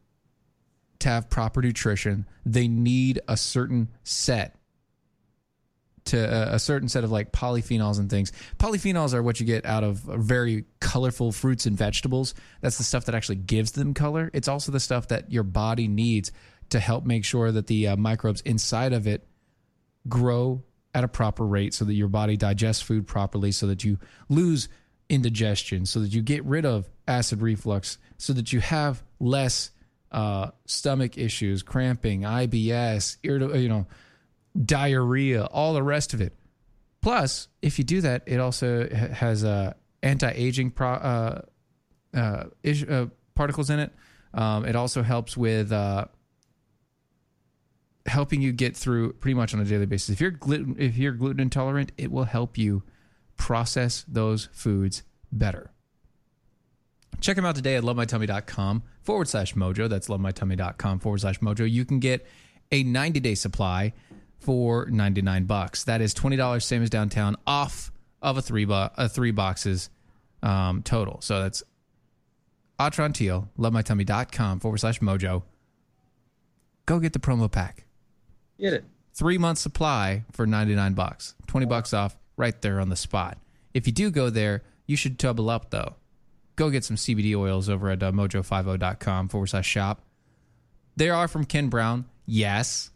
[0.99, 2.25] to have proper nutrition.
[2.45, 4.55] They need a certain set
[6.07, 8.31] to a certain set of like polyphenols and things.
[8.57, 12.33] Polyphenols are what you get out of very colorful fruits and vegetables.
[12.61, 14.29] That's the stuff that actually gives them color.
[14.33, 16.31] It's also the stuff that your body needs
[16.69, 19.27] to help make sure that the uh, microbes inside of it
[20.07, 23.99] grow at a proper rate so that your body digests food properly so that you
[24.29, 24.67] lose
[25.09, 29.71] indigestion so that you get rid of acid reflux so that you have less
[30.11, 33.85] uh, stomach issues cramping ibs you know
[34.65, 36.33] diarrhea all the rest of it
[37.01, 41.41] plus if you do that it also has uh, anti-aging pro- uh,
[42.13, 43.05] uh, is- uh,
[43.35, 43.91] particles in it
[44.33, 46.05] um, it also helps with uh,
[48.05, 50.09] helping you get through pretty much on a daily basis.
[50.09, 52.83] If you're gluten if you're gluten intolerant, it will help you
[53.35, 55.71] process those foods better.
[57.19, 59.89] Check them out today at lovemytummy.com forward slash mojo.
[59.89, 61.69] That's lovemytummy.com forward slash mojo.
[61.69, 62.25] You can get
[62.71, 63.93] a 90 day supply
[64.39, 65.83] for 99 bucks.
[65.85, 69.89] That is $20, same as downtown, off of a three, bo- a three boxes
[70.43, 71.21] um, total.
[71.21, 71.63] So that's
[72.79, 75.43] Atrantil, lovemytummy.com forward slash mojo.
[76.85, 77.85] Go get the promo pack.
[78.59, 78.85] Get it.
[79.13, 81.35] Three month supply for 99 bucks.
[81.47, 83.38] 20 bucks off right there on the spot.
[83.73, 85.95] If you do go there, you should double up though.
[86.55, 90.01] Go get some CBD oils over at uh, mojo50.com forward slash shop.
[90.95, 92.89] They are from Ken Brown, yes,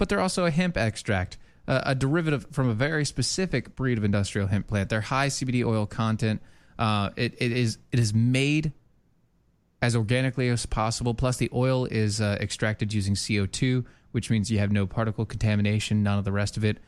[0.00, 1.36] but they're also a hemp extract,
[1.68, 4.88] a derivative from a very specific breed of industrial hemp plant.
[4.88, 6.40] They're high CBD oil content.
[6.78, 8.72] Uh, it, it is it is made
[9.82, 11.12] as organically as possible.
[11.12, 16.02] Plus, the oil is uh, extracted using CO2, which means you have no particle contamination,
[16.02, 16.78] none of the rest of it.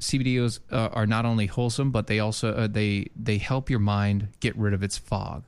[0.00, 3.80] CBD oils uh, are not only wholesome, but they also uh, they they help your
[3.80, 5.44] mind get rid of its fog.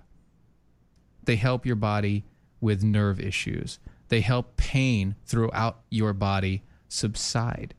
[1.24, 2.26] They help your body
[2.60, 3.78] with nerve issues.
[4.08, 7.74] They help pain throughout your body subside.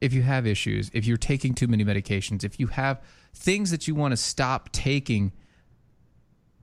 [0.00, 3.02] If you have issues, if you're taking too many medications, if you have
[3.34, 5.32] things that you want to stop taking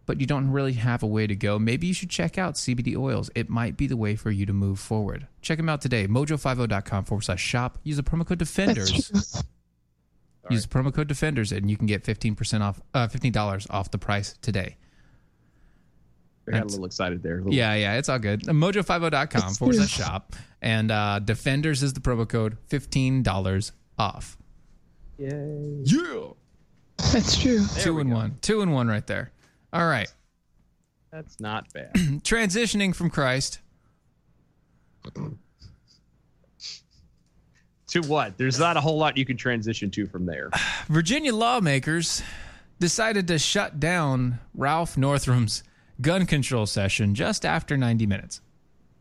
[0.06, 2.98] but you don't really have a way to go, maybe you should check out CBD
[2.98, 3.30] oils.
[3.36, 5.28] It might be the way for you to move forward.
[5.42, 6.08] Check them out today.
[6.08, 7.78] Mojo50.com forward slash shop.
[7.84, 8.92] Use the promo code Defenders.
[10.50, 13.98] Use the promo code Defenders and you can get 15% off, uh, $15 off the
[13.98, 14.76] price today.
[16.48, 17.38] I got a little excited there.
[17.38, 18.42] Little- Yeah, yeah, it's all good.
[18.42, 20.36] Mojo50.com forward slash shop.
[20.62, 24.38] And uh, Defenders is the promo code, $15 off.
[25.18, 25.82] Yay.
[25.84, 26.28] Yeah.
[27.14, 27.66] That's true.
[27.80, 28.38] Two and one.
[28.42, 29.32] Two and one right there.
[29.72, 30.12] All right.
[31.12, 31.94] That's not bad.
[31.96, 33.60] Transitioning from Christ
[37.88, 38.38] to what?
[38.38, 40.50] There's not a whole lot you can transition to from there.
[40.88, 42.22] Virginia lawmakers
[42.80, 45.64] decided to shut down Ralph Northam's
[46.04, 48.42] gun control session just after 90 minutes.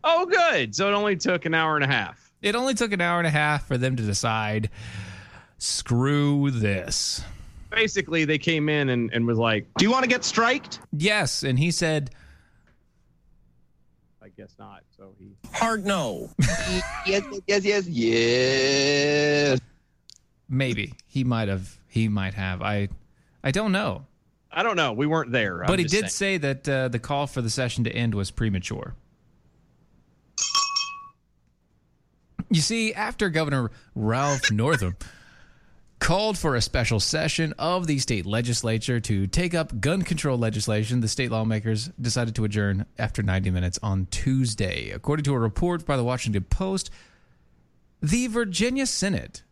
[0.05, 0.75] Oh, good.
[0.75, 2.33] So it only took an hour and a half.
[2.41, 4.71] It only took an hour and a half for them to decide
[5.59, 7.23] screw this.
[7.71, 10.81] Basically, they came in and, and was like, Do you want to get striked?
[10.93, 11.43] Yes.
[11.43, 12.11] And he said,
[14.23, 14.83] I guess not.
[14.97, 15.37] So he.
[15.53, 16.31] Hard no.
[17.07, 19.61] yes, yes, yes, yes.
[20.49, 20.95] maybe.
[21.07, 21.79] He might have.
[21.89, 22.61] He might have.
[22.63, 22.89] I
[23.45, 24.07] I don't know.
[24.53, 24.93] I don't know.
[24.93, 25.59] We weren't there.
[25.67, 26.11] But I'm he did saying.
[26.11, 28.95] say that uh, the call for the session to end was premature.
[32.51, 34.97] You see, after Governor Ralph Northam
[36.01, 41.01] called for a special session of the state legislature to take up gun control legislation,
[41.01, 44.91] the state lawmakers decided to adjourn after 90 minutes on Tuesday.
[44.91, 46.91] According to a report by the Washington Post,
[48.03, 49.45] the Virginia Senate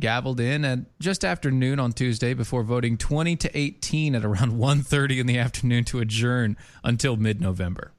[0.00, 4.52] gavelled in at just after noon on Tuesday before voting 20 to 18 at around
[4.58, 7.92] 1:30 in the afternoon to adjourn until mid-November.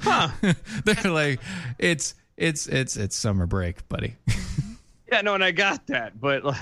[0.00, 0.28] Huh.
[0.84, 1.40] They're like,
[1.78, 4.16] it's it's it's it's summer break, buddy.
[5.12, 6.20] Yeah, no, and I got that.
[6.20, 6.60] But like,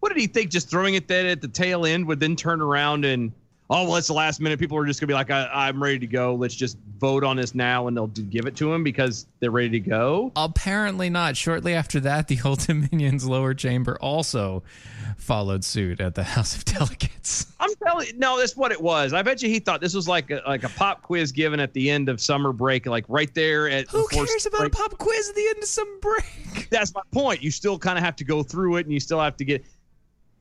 [0.00, 0.50] what did he think?
[0.50, 3.32] Just throwing it then at the tail end would then turn around and
[3.70, 4.58] oh, well, it's the last minute.
[4.58, 6.34] People are just gonna be like, I, I'm ready to go.
[6.34, 9.70] Let's just vote on this now, and they'll give it to him because they're ready
[9.70, 10.32] to go.
[10.36, 11.36] Apparently not.
[11.36, 14.62] Shortly after that, the Old Dominion's lower chamber also
[15.16, 17.46] followed suit at the House of Delegates.
[17.60, 19.12] I'm telling you, no, that's what it was.
[19.12, 21.72] I bet you he thought this was like a, like a pop quiz given at
[21.72, 23.88] the end of summer break, like right there at.
[23.88, 26.68] Who cares about a pop quiz at the end of some break?
[26.70, 27.42] That's my point.
[27.42, 29.64] You still kind of have to go through it, and you still have to get.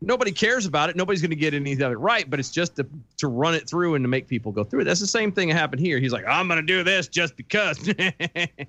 [0.02, 0.95] Nobody cares about it.
[0.95, 2.88] Nobody's going to get any of it right, but it's just to
[3.18, 4.84] to run it through and to make people go through it.
[4.86, 6.00] That's the same thing that happened here.
[6.00, 7.78] He's like, I'm going to do this just because.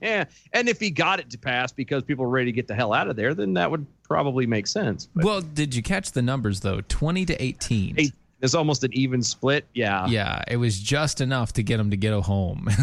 [0.03, 0.29] and
[0.69, 3.09] if he got it to pass because people were ready to get the hell out
[3.09, 5.09] of there, then that would probably make sense.
[5.15, 6.81] Well, did you catch the numbers though?
[6.89, 7.95] 20 to 18.
[7.99, 8.13] Eight,
[8.43, 9.67] it's almost an even split.
[9.75, 10.07] Yeah.
[10.09, 12.69] Yeah, it was just enough to get him to get a home.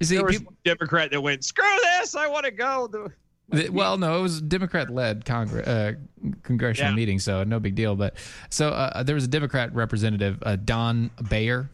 [0.00, 1.64] You see, there was people- Democrat that went, screw
[1.98, 3.10] this, I want to go.
[3.50, 5.92] The- well, no, it was Democrat-led Congress, uh,
[6.42, 6.96] congressional Yeah.
[6.96, 7.94] meeting, so no big deal.
[7.94, 8.16] But
[8.50, 11.68] so uh, there was a Democrat representative, uh, Don Bayer,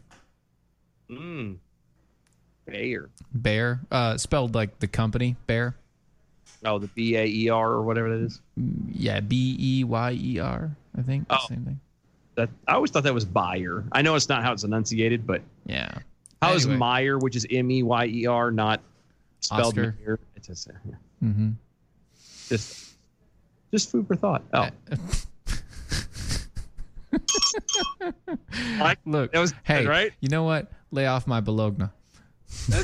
[1.11, 1.57] Mm.
[2.67, 3.11] Bayer.
[3.41, 5.75] Bayer, uh, spelled like the company Bear.
[6.65, 8.41] Oh, the B A E R or whatever that is.
[8.93, 10.71] Yeah, B E Y E R.
[10.97, 11.39] I think Oh.
[11.49, 11.81] same thing.
[12.37, 13.85] That I always thought that was Bayer.
[13.93, 15.91] I know it's not how it's enunciated, but Yeah.
[16.43, 16.79] how is Anyway.
[16.79, 18.81] Meyer, which is M E Y E R, not
[19.41, 19.77] spelled.
[19.77, 20.19] Meyer?
[20.37, 20.95] It's just, yeah.
[21.23, 21.51] Mm-hmm.
[22.49, 22.95] just
[23.71, 24.43] just food for thought.
[24.53, 24.69] Oh,
[28.53, 30.13] I, Look, that was hey, right.
[30.21, 30.71] You know what?
[30.91, 31.87] Lay off my Bologna.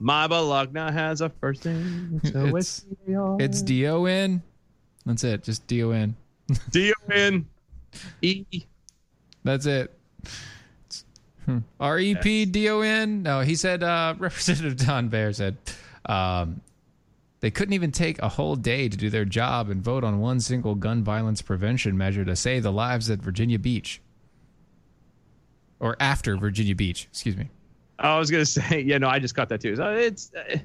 [0.00, 2.20] My Bologna has a first name.
[2.24, 4.42] So It's- it's It's D O N.
[5.06, 5.44] That's it.
[5.44, 6.16] Just D O N.
[6.72, 7.46] D O N
[8.22, 8.44] E.
[9.44, 9.96] That's it.
[11.46, 11.58] Hmm.
[11.78, 13.22] R E P D O N.
[13.22, 13.84] No, he said.
[13.84, 15.56] Uh, Representative Don Baer said
[16.06, 16.60] um,
[17.42, 20.40] they couldn't even take a whole day to do their job and vote on one
[20.40, 24.00] single gun violence prevention measure to save the lives at Virginia Beach,
[25.80, 27.08] or after Virginia Beach.
[27.10, 27.50] Excuse me.
[27.98, 29.76] I was gonna say, yeah, no, I just caught that too.
[29.76, 30.58] So it's, uh,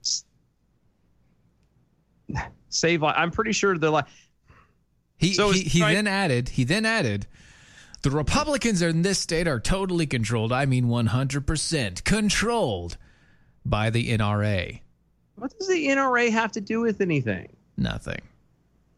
[0.00, 0.24] it's
[2.68, 3.02] save.
[3.02, 4.06] li- I'm pretty sure the like.
[5.16, 6.50] He So he, he right- then added.
[6.50, 7.26] He then added.
[8.02, 10.52] The Republicans in this state are totally controlled.
[10.52, 12.96] I mean, 100% controlled
[13.66, 14.80] by the NRA.
[15.38, 17.48] What does the NRA have to do with anything?
[17.76, 18.20] Nothing.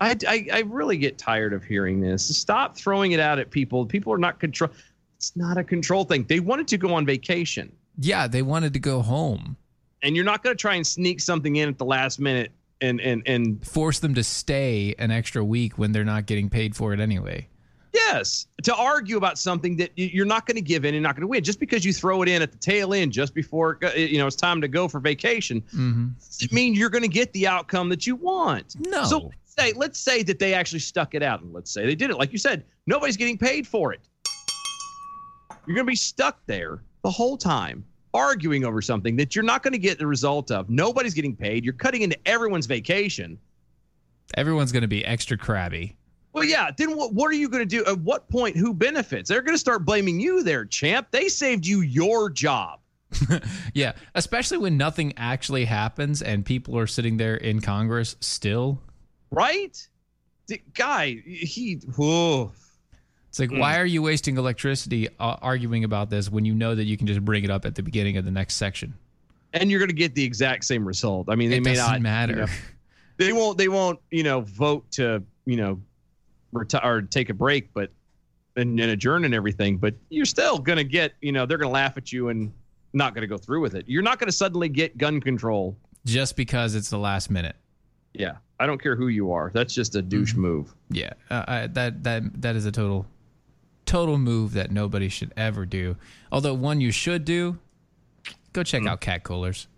[0.00, 2.24] I, I, I really get tired of hearing this.
[2.36, 3.84] Stop throwing it out at people.
[3.84, 4.70] People are not control.
[5.16, 6.24] It's not a control thing.
[6.24, 9.56] They wanted to go on vacation, Yeah, they wanted to go home.
[10.02, 12.98] and you're not going to try and sneak something in at the last minute and
[13.02, 16.94] and and Force them to stay an extra week when they're not getting paid for
[16.94, 17.46] it anyway.
[17.92, 21.22] Yes, to argue about something that you're not going to give in and not going
[21.22, 24.18] to win just because you throw it in at the tail end just before you
[24.18, 25.60] know it's time to go for vacation.
[25.74, 26.08] Mm-hmm.
[26.18, 28.76] Doesn't mean you're going to get the outcome that you want.
[28.86, 29.04] No.
[29.04, 31.94] So let's say let's say that they actually stuck it out, and let's say they
[31.94, 32.16] did it.
[32.16, 34.00] Like you said, nobody's getting paid for it.
[35.66, 39.62] You're going to be stuck there the whole time arguing over something that you're not
[39.62, 40.68] going to get the result of.
[40.68, 41.64] Nobody's getting paid.
[41.64, 43.38] You're cutting into everyone's vacation.
[44.36, 45.96] Everyone's going to be extra crabby.
[46.32, 46.70] Well, yeah.
[46.76, 47.12] Then what?
[47.12, 47.84] What are you going to do?
[47.86, 48.56] At what point?
[48.56, 49.28] Who benefits?
[49.28, 51.08] They're going to start blaming you, there, champ.
[51.10, 52.80] They saved you your job.
[53.74, 58.80] Yeah, especially when nothing actually happens and people are sitting there in Congress still.
[59.30, 59.76] right?
[60.46, 61.80] The guy, he.
[61.96, 62.52] Whoa.
[63.28, 66.84] It's like, why are you wasting electricity uh, arguing about this when you know that
[66.84, 68.94] you can just bring it up at the beginning of the next section?
[69.52, 71.28] And you're going to get the exact same result.
[71.28, 72.32] I mean, they it may not matter.
[72.32, 72.46] you know,
[73.18, 73.58] they won't.
[73.58, 74.00] They won't.
[74.10, 75.80] You know, vote to you know,
[76.52, 77.90] retire or take a break, but
[78.56, 79.76] and, and adjourn and everything.
[79.76, 81.14] But you're still going to get.
[81.20, 82.52] You know, they're going to laugh at you and
[82.92, 83.84] not going to go through with it.
[83.88, 85.76] You're not going to suddenly get gun control.
[86.04, 87.56] Just because it's the last minute.
[88.12, 89.50] Yeah, I don't care who you are.
[89.54, 90.74] That's just a douche move.
[90.90, 93.06] Yeah, uh, I, that that that is a total,
[93.86, 95.96] total move that nobody should ever do.
[96.32, 97.58] Although one you should do,
[98.52, 99.68] go check out cat coolers.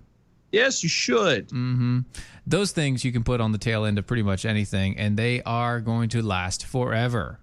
[0.52, 1.48] Yes, you should.
[1.48, 2.00] Mm-hmm.
[2.46, 5.42] Those things you can put on the tail end of pretty much anything, and they
[5.42, 7.40] are going to last forever.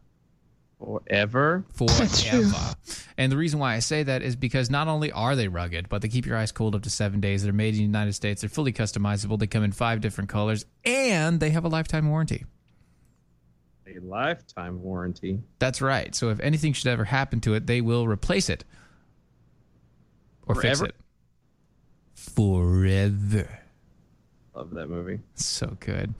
[0.77, 1.65] Forever.
[1.73, 2.51] Forever.
[3.17, 6.01] And the reason why I say that is because not only are they rugged, but
[6.01, 7.43] they keep your eyes cold up to seven days.
[7.43, 8.39] They're made in the United States.
[8.39, 9.37] They're fully customizable.
[9.37, 12.45] They come in five different colors, and they have a lifetime warranty.
[13.85, 15.41] A lifetime warranty.
[15.59, 16.15] That's right.
[16.15, 18.63] So if anything should ever happen to it, they will replace it
[20.47, 20.85] or Forever?
[20.85, 20.95] fix it
[22.19, 23.47] forever.
[24.53, 25.19] Love that movie.
[25.35, 26.13] So good.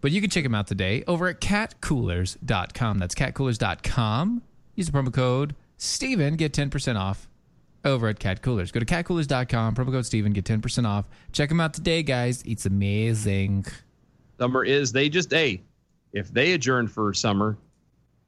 [0.00, 2.98] But you can check them out today over at catcoolers.com.
[2.98, 4.42] That's catcoolers.com.
[4.74, 7.28] Use the promo code Steven, get 10% off
[7.84, 8.72] over at Cat Coolers.
[8.72, 11.08] Go to catcoolers.com, promo code Steven, get 10% off.
[11.32, 12.42] Check them out today, guys.
[12.46, 13.66] It's amazing.
[14.38, 15.62] Summer is they just hey,
[16.12, 17.56] if they adjourn for summer,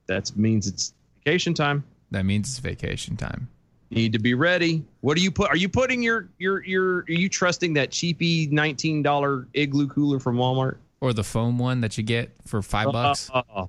[0.07, 0.95] that means it's
[1.25, 1.85] vacation time.
[2.11, 3.49] That means it's vacation time.
[3.91, 4.85] Need to be ready.
[5.01, 5.49] What do you put?
[5.49, 6.99] Are you putting your your your?
[6.99, 10.77] Are you trusting that cheapy nineteen dollar igloo cooler from Walmart?
[11.01, 13.31] Or the foam one that you get for five bucks.
[13.33, 13.67] Uh,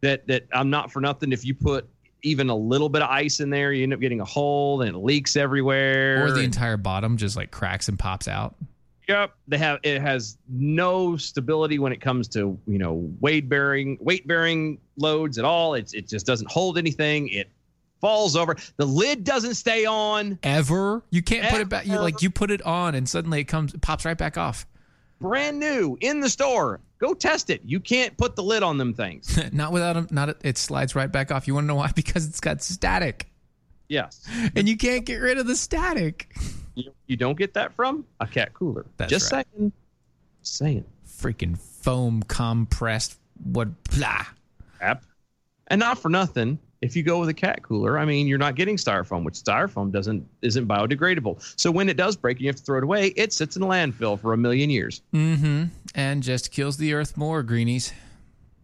[0.00, 1.32] that that I'm not for nothing.
[1.32, 1.86] If you put
[2.22, 4.94] even a little bit of ice in there, you end up getting a hole and
[4.94, 6.24] it leaks everywhere.
[6.24, 8.54] or the entire bottom just like cracks and pops out.
[9.08, 9.80] Yep, they have.
[9.82, 15.36] It has no stability when it comes to you know weight bearing weight bearing loads
[15.36, 15.74] at all.
[15.74, 17.28] It's it just doesn't hold anything.
[17.28, 17.50] It
[18.00, 18.56] falls over.
[18.76, 20.38] The lid doesn't stay on.
[20.42, 21.02] Ever?
[21.10, 21.86] You can't put it back.
[21.86, 24.66] You like you put it on and suddenly it comes it pops right back off.
[25.20, 26.80] Brand new in the store.
[26.98, 27.62] Go test it.
[27.64, 29.38] You can't put the lid on them things.
[29.52, 31.46] not without a, not it slides right back off.
[31.46, 31.92] You want to know why?
[31.94, 33.26] Because it's got static.
[33.88, 34.26] Yes.
[34.54, 36.32] And you can't get rid of the static.
[36.74, 38.86] You, you don't get that from a cat cooler.
[38.96, 39.46] That's Just right.
[39.56, 39.72] saying.
[40.42, 40.84] Saying.
[41.06, 44.24] Freaking foam compressed what blah.
[44.80, 45.04] App.
[45.66, 46.58] And not for nothing.
[46.80, 49.92] If you go with a cat cooler, I mean, you're not getting styrofoam, which styrofoam
[49.92, 51.42] doesn't isn't biodegradable.
[51.60, 53.62] So when it does break and you have to throw it away, it sits in
[53.62, 55.02] a landfill for a million years.
[55.12, 55.64] Mm-hmm.
[55.94, 57.92] And just kills the earth more, greenies.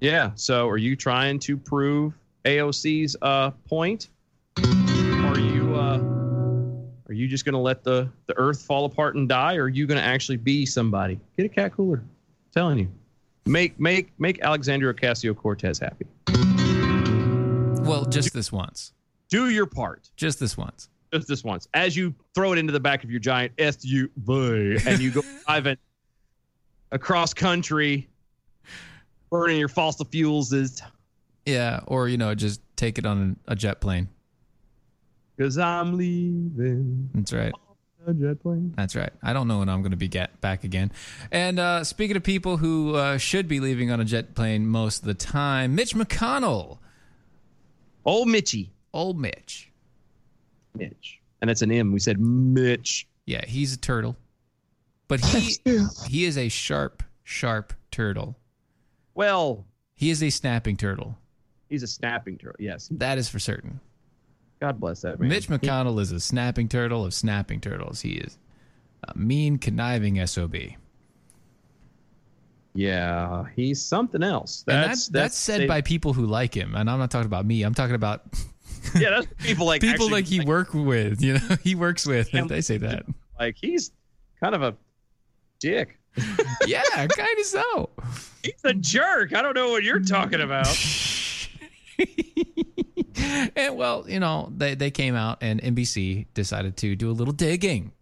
[0.01, 0.31] Yeah.
[0.35, 2.15] So are you trying to prove
[2.47, 4.09] AOC's uh, point?
[4.59, 5.99] Are you uh,
[7.09, 9.69] are you just going to let the the Earth fall apart and die, or are
[9.69, 11.21] you going to actually be somebody?
[11.37, 11.99] Get a cat cooler.
[11.99, 12.89] I'm telling you,
[13.45, 16.07] make make make Alexandria Ocasio Cortez happy.
[17.87, 18.93] Well, just this once.
[19.29, 20.11] Do your part.
[20.17, 20.89] Just this once.
[21.13, 21.69] Just this once.
[21.75, 25.77] As you throw it into the back of your giant SUV and you go driving
[26.93, 28.09] across country,
[29.31, 30.83] burning your fossil fuels is
[31.45, 34.09] Yeah, or you know, just take it on a jet plane.
[35.37, 37.11] because I'm leaving.
[37.15, 37.53] That's right.
[38.07, 38.73] A jet plane.
[38.77, 39.11] That's right.
[39.23, 40.93] I don't know when I'm going to be get back again.
[41.33, 45.01] And uh, speaking of people who uh, should be leaving on a jet plane most
[45.01, 46.79] of the time, Mitch McConnell.
[48.07, 48.73] Old Mitchy.
[48.95, 49.71] Old Mitch.
[50.75, 51.21] Mitch.
[51.41, 51.93] And that's an M.
[51.93, 53.07] We said Mitch.
[53.27, 54.17] Yeah, he's a turtle.
[55.09, 55.57] But he
[56.09, 58.37] he is a sharp, sharp turtle.
[59.15, 61.17] Well, He is a snapping turtle.
[61.69, 62.57] he's a snapping turtle.
[62.59, 62.89] Yes.
[62.93, 63.81] That is for certain.
[64.61, 65.29] God bless that man.
[65.29, 68.01] Mitch McConnell is a snapping turtle of snapping turtles.
[68.03, 68.39] He is
[69.05, 70.55] a mean, conniving SOB.
[72.77, 74.65] Yeah, he's something else.
[74.69, 76.75] and That's that's, that's said by people who like him.
[76.75, 77.63] And I'm not talking about me.
[77.63, 78.23] I'm talking about
[78.95, 82.33] yeah, that's people like people actually, like he work with, you know, he works with.
[82.35, 83.07] And they say that.
[83.39, 83.91] like he's
[84.41, 84.77] kind of a
[85.59, 85.99] dick.
[86.67, 87.91] yeah, kind of so.
[88.43, 89.35] He's a jerk.
[89.35, 90.69] I don't know what you're talking about.
[93.57, 97.33] And well, you know, they, they came out and NBC decided to do a little
[97.33, 97.93] digging.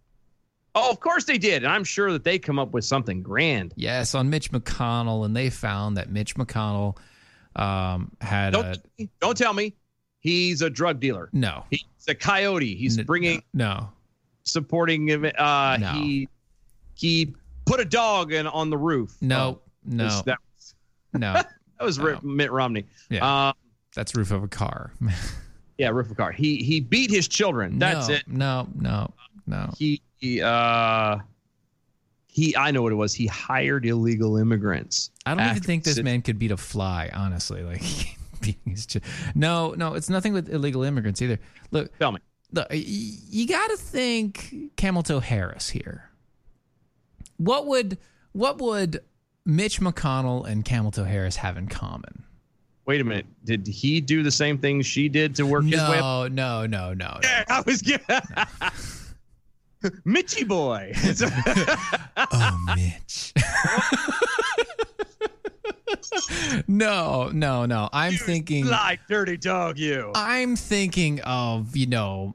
[0.76, 1.62] Oh, of course they did.
[1.64, 3.72] And I'm sure that they come up with something grand.
[3.76, 6.96] Yes, on Mitch McConnell, and they found that Mitch McConnell
[7.56, 9.74] um, had a Don't, don't tell me
[10.18, 11.28] he's a drug dealer.
[11.32, 12.74] no, He's a coyote.
[12.74, 13.88] He's bringing no,
[14.42, 15.24] supporting him.
[15.38, 15.92] Uh, No.
[15.92, 16.28] He
[16.96, 17.34] he
[17.66, 19.16] put a dog in on the roof.
[19.20, 20.38] no, no, Was- That,
[21.12, 21.32] no.
[21.34, 21.48] that
[21.80, 22.84] was Ri- Mitt Romney.
[23.10, 23.52] Yeah, Uh,
[23.94, 24.92] that's roof of a car.
[25.78, 26.32] yeah, roof of a car.
[26.32, 27.78] He he beat his children.
[27.78, 28.22] That's no, it.
[28.28, 29.14] No, no,
[29.46, 29.70] no.
[29.78, 31.18] He, he uh
[32.26, 33.14] he I know what it was.
[33.14, 35.10] He hired illegal immigrants.
[35.26, 37.10] I don't even think this man could beat a fly.
[37.12, 37.82] Honestly, like
[38.64, 38.86] his
[39.34, 41.38] no, no, it's nothing with illegal immigrants either.
[41.70, 42.20] Look, tell me.
[42.52, 46.10] Look, you got to think Camel Toe Harris here.
[47.36, 47.98] What would
[48.32, 49.00] what would
[49.44, 52.24] Mitch McConnell and Camel Toe Harris have in common?
[52.86, 53.26] Wait a minute.
[53.44, 56.30] Did he do the same thing she did to work his way up?
[56.32, 57.18] No, no, no, no.
[57.22, 58.06] Yeah, I was getting
[60.04, 60.92] Mitchy boy.
[62.16, 63.32] oh, Mitch.
[66.68, 67.88] no, no, no.
[67.92, 70.12] I'm thinking like dirty dog you.
[70.14, 72.34] I'm thinking of, you know,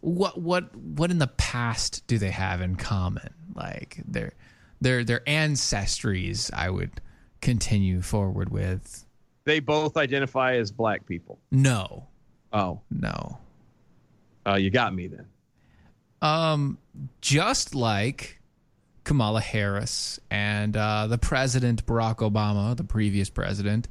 [0.00, 3.32] what what what in the past do they have in common?
[3.54, 4.32] Like their
[4.80, 7.00] their their ancestries I would
[7.40, 9.04] continue forward with.
[9.44, 11.38] They both identify as black people.
[11.50, 12.06] No.
[12.52, 12.80] Oh.
[12.90, 13.38] No.
[14.46, 15.26] Uh, you got me then.
[16.22, 16.78] Um,
[17.20, 18.40] just like
[19.04, 23.88] Kamala Harris and uh, the president Barack Obama, the previous president,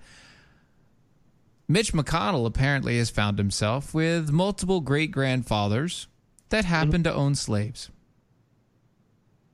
[1.67, 6.07] Mitch McConnell apparently has found himself with multiple great grandfathers
[6.49, 7.89] that happen to own slaves.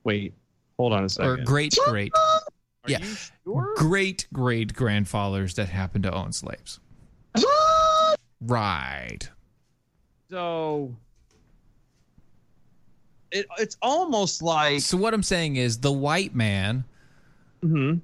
[0.04, 0.34] Wait,
[0.78, 1.30] hold on a second.
[1.30, 2.12] Or great great.
[2.88, 3.00] yeah.
[3.76, 6.80] Great great grandfathers that happen to own slaves.
[8.42, 9.30] right.
[10.30, 10.96] So
[13.32, 16.84] it, it's almost like So what I'm saying is the white man,
[17.64, 18.00] Mm-hmm.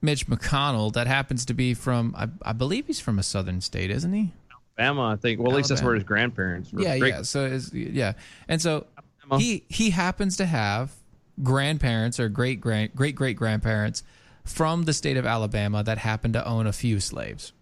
[0.00, 3.90] Mitch McConnell, that happens to be from I, I believe he's from a southern state,
[3.90, 4.32] isn't he?
[4.78, 5.40] Alabama, I think.
[5.40, 6.82] Well, at least that's where his grandparents were.
[6.82, 7.22] Yeah, Great- yeah.
[7.22, 8.12] So is yeah,
[8.48, 8.86] and so
[9.38, 10.92] he he happens to have
[11.42, 14.02] grandparents or great grand great great grandparents
[14.44, 17.52] from the state of Alabama that happen to own a few slaves.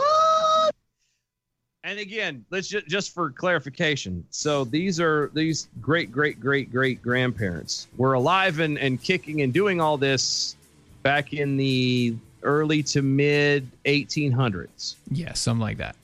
[1.83, 4.23] And again, let's just just for clarification.
[4.29, 9.51] So these are these great great great great grandparents were alive and, and kicking and
[9.51, 10.55] doing all this
[11.01, 14.95] back in the early to mid 1800s.
[15.09, 15.95] Yeah, something like that.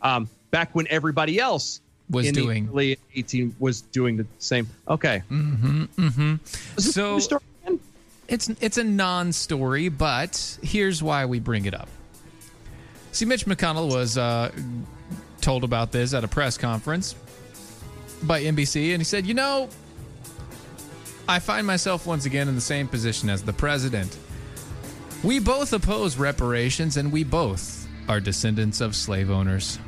[0.00, 4.66] Um, back when everybody else Was in the doing- early 18 was doing the same.
[4.88, 5.22] Okay.
[5.30, 5.84] Mm-hmm.
[5.84, 6.80] Mm-hmm.
[6.80, 7.18] So
[8.28, 11.88] it's it's a non-story, but here's why we bring it up.
[13.16, 14.52] See, Mitch McConnell was uh,
[15.40, 17.14] told about this at a press conference
[18.24, 19.70] by NBC, and he said, "You know,
[21.26, 24.18] I find myself once again in the same position as the president.
[25.24, 29.78] We both oppose reparations, and we both are descendants of slave owners."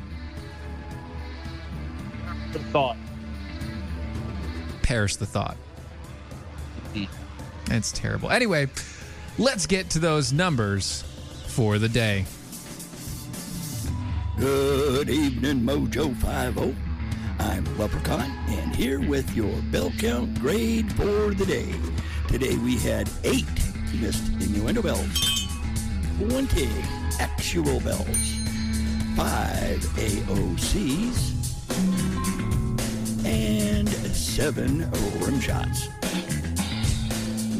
[2.51, 2.97] The thought.
[4.81, 5.55] perish the thought.
[7.69, 8.31] It's terrible.
[8.31, 8.69] Anyway,
[9.37, 11.03] let's get to those numbers
[11.45, 12.25] for the day.
[14.99, 16.75] Good evening, Mojo 50.
[17.39, 21.73] I'm Leprechaun, and here with your bell count grade for the day.
[22.27, 23.45] Today we had eight
[23.93, 25.47] missed innuendo bells,
[26.17, 26.67] 20
[27.17, 28.35] actual bells,
[29.15, 31.33] five AOCs,
[33.25, 34.91] and seven
[35.21, 35.87] rim shots.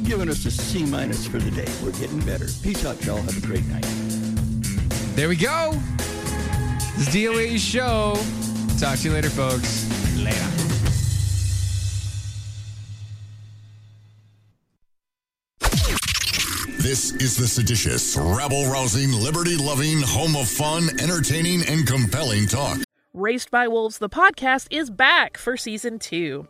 [0.04, 1.72] Giving us a C minus for the day.
[1.82, 2.48] We're getting better.
[2.62, 3.22] Peace out, y'all.
[3.22, 3.86] Have a great night.
[5.16, 5.80] There we go.
[7.00, 8.14] This is DOA's show.
[8.78, 9.88] Talk to you later, folks.
[10.18, 10.36] Later.
[16.82, 22.80] This is the seditious, rabble rousing, liberty loving, home of fun, entertaining, and compelling talk.
[23.14, 26.50] Raised by Wolves, the podcast, is back for season two.